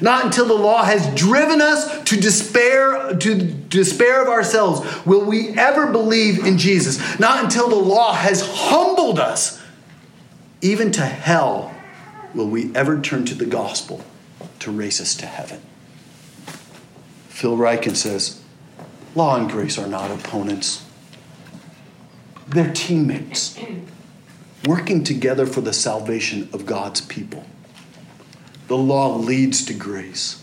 Not 0.00 0.24
until 0.24 0.46
the 0.46 0.54
law 0.54 0.84
has 0.84 1.14
driven 1.14 1.60
us 1.62 2.02
to 2.04 2.16
despair 2.16 3.16
to 3.16 3.34
despair 3.34 4.22
of 4.22 4.28
ourselves 4.28 5.06
will 5.06 5.24
we 5.24 5.50
ever 5.50 5.86
believe 5.86 6.44
in 6.44 6.58
Jesus. 6.58 7.18
Not 7.18 7.44
until 7.44 7.68
the 7.68 7.76
law 7.76 8.12
has 8.12 8.46
humbled 8.46 9.18
us 9.18 9.62
even 10.60 10.90
to 10.92 11.02
hell 11.02 11.74
will 12.34 12.48
we 12.48 12.74
ever 12.74 13.00
turn 13.00 13.24
to 13.26 13.34
the 13.34 13.46
gospel 13.46 14.04
to 14.58 14.70
raise 14.70 15.00
us 15.00 15.14
to 15.16 15.26
heaven. 15.26 15.62
Phil 17.28 17.56
Ryken 17.56 17.94
says, 17.94 18.42
Law 19.14 19.36
and 19.36 19.48
grace 19.50 19.78
are 19.78 19.86
not 19.86 20.10
opponents. 20.10 20.85
They're 22.48 22.72
teammates 22.72 23.58
working 24.66 25.04
together 25.04 25.46
for 25.46 25.60
the 25.60 25.72
salvation 25.72 26.48
of 26.52 26.66
God's 26.66 27.00
people. 27.00 27.44
The 28.68 28.76
law 28.76 29.16
leads 29.16 29.64
to 29.66 29.74
grace, 29.74 30.42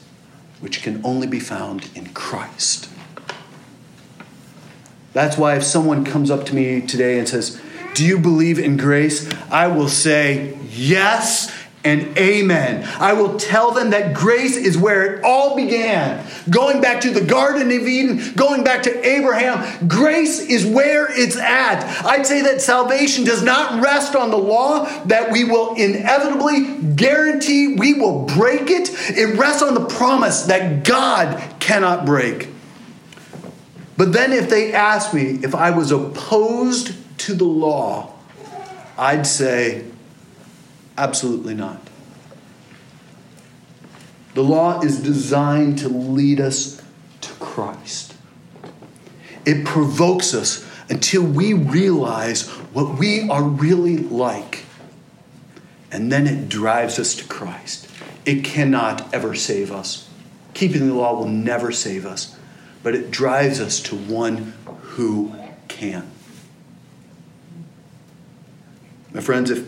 which 0.59 0.81
can 0.81 1.01
only 1.05 1.27
be 1.27 1.39
found 1.39 1.89
in 1.95 2.13
Christ. 2.13 2.89
That's 5.11 5.37
why 5.37 5.55
if 5.55 5.63
someone 5.63 6.05
comes 6.05 6.31
up 6.31 6.45
to 6.47 6.55
me 6.55 6.81
today 6.81 7.19
and 7.19 7.27
says, 7.27 7.61
Do 7.93 8.05
you 8.05 8.17
believe 8.17 8.57
in 8.57 8.77
grace? 8.77 9.31
I 9.51 9.67
will 9.67 9.89
say, 9.89 10.57
Yes 10.69 11.51
and 11.85 12.17
amen. 12.17 12.87
I 12.99 13.13
will 13.13 13.37
tell 13.37 13.71
them 13.71 13.89
that 13.89 14.13
grace 14.13 14.55
is 14.55 14.77
where 14.77 15.15
it 15.15 15.23
all 15.23 15.55
began. 15.55 16.25
Going 16.49 16.79
back 16.79 17.01
to 17.01 17.11
the 17.11 17.23
Garden 17.23 17.67
of 17.67 17.87
Eden, 17.87 18.33
going 18.35 18.63
back 18.63 18.83
to 18.83 19.07
Abraham, 19.07 19.87
grace 19.87 20.39
is 20.39 20.65
where 20.65 21.07
it's 21.11 21.35
at. 21.35 21.83
I'd 22.05 22.25
say 22.25 22.41
that 22.43 22.61
salvation 22.61 23.25
does 23.25 23.43
not 23.43 23.83
rest 23.83 24.15
on 24.15 24.31
the 24.31 24.37
law 24.37 24.85
that 25.05 25.31
we 25.31 25.43
will 25.43 25.75
inevitably 25.75 26.93
guarantee 26.95 27.75
we 27.75 27.93
will 27.95 28.25
break 28.27 28.69
it. 28.69 28.89
It 29.17 29.37
rests 29.37 29.61
on 29.61 29.73
the 29.73 29.85
promise 29.85 30.43
that 30.43 30.85
God 30.85 31.41
cannot 31.59 32.05
break. 32.05 32.47
But 33.97 34.13
then 34.13 34.31
if 34.31 34.49
they 34.49 34.73
ask 34.73 35.13
me 35.13 35.39
if 35.43 35.53
I 35.53 35.71
was 35.71 35.91
opposed 35.91 36.95
to 37.19 37.33
the 37.33 37.43
law, 37.43 38.13
I'd 38.97 39.27
say, 39.27 39.85
Absolutely 40.97 41.53
not. 41.53 41.81
The 44.33 44.43
law 44.43 44.81
is 44.81 45.01
designed 45.01 45.79
to 45.79 45.89
lead 45.89 46.39
us 46.39 46.81
to 47.21 47.33
Christ. 47.33 48.15
It 49.45 49.65
provokes 49.65 50.33
us 50.33 50.67
until 50.89 51.23
we 51.23 51.53
realize 51.53 52.47
what 52.47 52.97
we 52.97 53.29
are 53.29 53.43
really 53.43 53.97
like. 53.97 54.65
And 55.91 56.11
then 56.11 56.25
it 56.25 56.49
drives 56.49 56.97
us 56.97 57.13
to 57.15 57.25
Christ. 57.25 57.87
It 58.25 58.43
cannot 58.43 59.13
ever 59.13 59.35
save 59.35 59.71
us. 59.71 60.09
Keeping 60.53 60.87
the 60.87 60.93
law 60.93 61.15
will 61.15 61.27
never 61.27 61.71
save 61.71 62.05
us, 62.05 62.37
but 62.81 62.95
it 62.95 63.11
drives 63.11 63.59
us 63.59 63.79
to 63.81 63.95
one 63.95 64.53
who 64.81 65.33
can. 65.67 66.09
My 69.11 69.21
friends, 69.21 69.51
if 69.51 69.67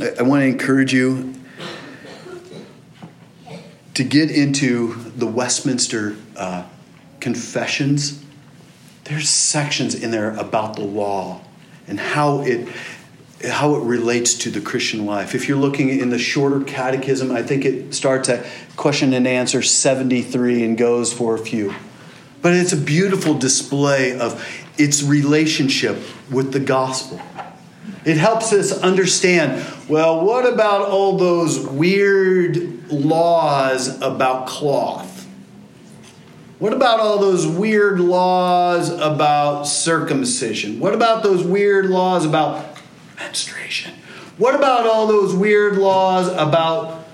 I 0.00 0.22
want 0.22 0.40
to 0.40 0.46
encourage 0.46 0.94
you 0.94 1.34
to 3.92 4.02
get 4.02 4.30
into 4.30 4.94
the 5.14 5.26
Westminster 5.26 6.16
uh, 6.36 6.64
Confessions. 7.20 8.24
There's 9.04 9.28
sections 9.28 9.94
in 9.94 10.10
there 10.10 10.34
about 10.36 10.76
the 10.76 10.84
law 10.84 11.42
and 11.86 12.00
how 12.00 12.40
it 12.40 12.66
how 13.44 13.74
it 13.74 13.82
relates 13.82 14.34
to 14.34 14.50
the 14.50 14.60
Christian 14.60 15.04
life. 15.04 15.34
If 15.34 15.48
you're 15.48 15.58
looking 15.58 15.88
in 15.88 16.10
the 16.10 16.18
shorter 16.18 16.60
catechism, 16.60 17.30
I 17.30 17.42
think 17.42 17.64
it 17.64 17.94
starts 17.94 18.28
at 18.28 18.46
question 18.76 19.12
and 19.12 19.26
answer 19.26 19.62
73 19.62 20.62
and 20.62 20.78
goes 20.78 21.12
for 21.12 21.34
a 21.34 21.38
few. 21.38 21.74
But 22.42 22.54
it's 22.54 22.72
a 22.72 22.76
beautiful 22.76 23.34
display 23.34 24.18
of 24.18 24.46
its 24.78 25.02
relationship 25.02 25.98
with 26.30 26.52
the 26.52 26.60
gospel. 26.60 27.20
It 28.04 28.16
helps 28.16 28.52
us 28.52 28.72
understand 28.72 29.64
well, 29.88 30.24
what 30.24 30.50
about 30.50 30.88
all 30.88 31.16
those 31.16 31.58
weird 31.66 32.90
laws 32.90 34.00
about 34.00 34.46
cloth? 34.46 35.26
What 36.60 36.72
about 36.72 37.00
all 37.00 37.18
those 37.18 37.46
weird 37.46 38.00
laws 38.00 38.90
about 38.90 39.64
circumcision? 39.64 40.78
What 40.78 40.94
about 40.94 41.22
those 41.22 41.42
weird 41.42 41.86
laws 41.86 42.26
about 42.26 42.76
menstruation? 43.16 43.94
What 44.36 44.54
about 44.54 44.86
all 44.86 45.06
those 45.06 45.34
weird 45.34 45.76
laws 45.76 46.28
about 46.28 47.06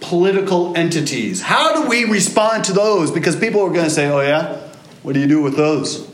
political 0.00 0.76
entities? 0.76 1.40
How 1.40 1.80
do 1.80 1.88
we 1.88 2.04
respond 2.04 2.64
to 2.64 2.72
those? 2.72 3.10
Because 3.10 3.36
people 3.36 3.60
are 3.62 3.70
going 3.70 3.84
to 3.84 3.90
say, 3.90 4.08
oh, 4.08 4.20
yeah? 4.20 4.56
What 5.02 5.14
do 5.14 5.20
you 5.20 5.28
do 5.28 5.40
with 5.40 5.56
those? 5.56 6.09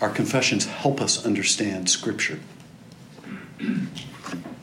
Our 0.00 0.10
confessions 0.10 0.66
help 0.66 1.00
us 1.00 1.26
understand 1.26 1.90
Scripture. 1.90 2.40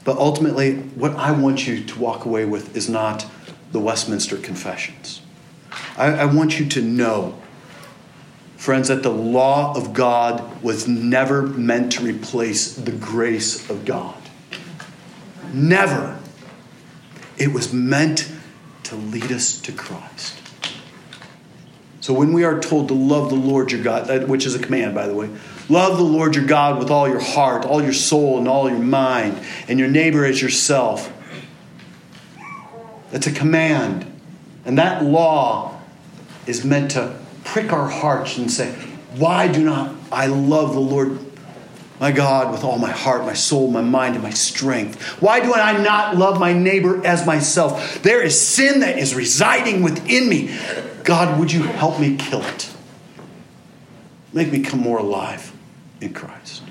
But 0.04 0.18
ultimately, 0.18 0.76
what 0.76 1.16
I 1.16 1.32
want 1.32 1.68
you 1.68 1.84
to 1.84 2.00
walk 2.00 2.26
away 2.26 2.46
with 2.46 2.76
is 2.76 2.90
not 2.90 3.26
the 3.72 3.80
Westminster 3.80 4.38
Confessions. 4.38 5.22
I, 5.98 6.14
I, 6.14 6.26
want 6.26 6.60
you 6.60 6.66
to 6.68 6.82
know, 6.82 7.38
friends, 8.56 8.88
that 8.88 9.04
the 9.04 9.12
law 9.12 9.76
of 9.76 9.94
God 9.94 10.64
was 10.64 10.88
never 10.88 11.42
meant 11.42 11.92
to 11.94 12.04
replace 12.04 12.74
the 12.74 12.92
grace 12.92 13.70
of 13.70 13.84
God. 13.86 14.16
Never. 15.54 16.18
It 17.38 17.52
was 17.54 17.74
meant 17.74 18.32
to 18.84 18.96
lead 18.96 19.32
us 19.32 19.60
to 19.62 19.72
Christ. 19.72 20.47
So 22.08 22.14
when 22.14 22.32
we 22.32 22.46
are 22.46 22.58
told 22.58 22.88
to 22.88 22.94
love 22.94 23.28
the 23.28 23.36
Lord 23.36 23.70
your 23.70 23.84
God, 23.84 24.30
which 24.30 24.46
is 24.46 24.56
a 24.56 24.60
command, 24.60 24.96
by 24.96 25.08
the 25.08 25.14
way, 25.14 25.30
love 25.68 25.98
the 25.98 26.06
Lord 26.06 26.38
your 26.38 26.46
God 26.46 26.80
with 26.80 26.90
all 26.90 27.06
your 27.06 27.20
heart, 27.20 27.66
all 27.66 27.84
your 27.84 27.92
soul, 27.92 28.38
and 28.38 28.48
all 28.48 28.70
your 28.70 28.80
mind, 28.80 29.38
and 29.68 29.78
your 29.78 29.90
neighbor 29.90 30.24
as 30.24 30.42
yourself. 30.42 31.12
That's 33.12 33.28
a 33.28 33.32
command. 33.34 34.10
And 34.64 34.78
that 34.78 35.04
law 35.04 35.82
is 36.46 36.64
meant 36.64 36.92
to 36.92 37.20
prick 37.44 37.74
our 37.74 37.90
hearts 37.90 38.38
and 38.38 38.50
say, 38.50 38.72
Why 39.18 39.50
do 39.50 39.62
not 39.62 39.94
I 40.10 40.28
love 40.28 40.76
the 40.76 40.80
Lord 40.80 41.20
my 42.00 42.14
God 42.14 42.54
with 42.54 42.64
all 42.64 42.80
my 42.80 42.92
heart, 42.92 43.26
my 43.26 43.34
soul, 43.34 43.70
my 43.70 43.82
mind, 43.82 44.16
and 44.16 44.24
my 44.24 44.30
strength? 44.30 45.02
Why 45.22 45.42
do 45.42 45.54
I 45.54 45.84
not 45.84 46.16
love 46.16 46.40
my 46.40 46.54
neighbor 46.54 47.06
as 47.06 47.26
myself? 47.26 48.02
There 48.02 48.22
is 48.24 48.40
sin 48.40 48.80
that 48.80 48.98
is 48.98 49.14
residing 49.14 49.84
within 49.84 50.30
me. 50.30 50.58
God, 51.08 51.40
would 51.40 51.54
you 51.54 51.64
help 51.64 52.02
me 52.02 52.18
kill 52.18 52.42
it? 52.42 52.70
Make 54.34 54.52
me 54.52 54.60
come 54.60 54.82
more 54.82 54.98
alive 54.98 55.54
in 56.02 56.14
Christ. 56.14 56.64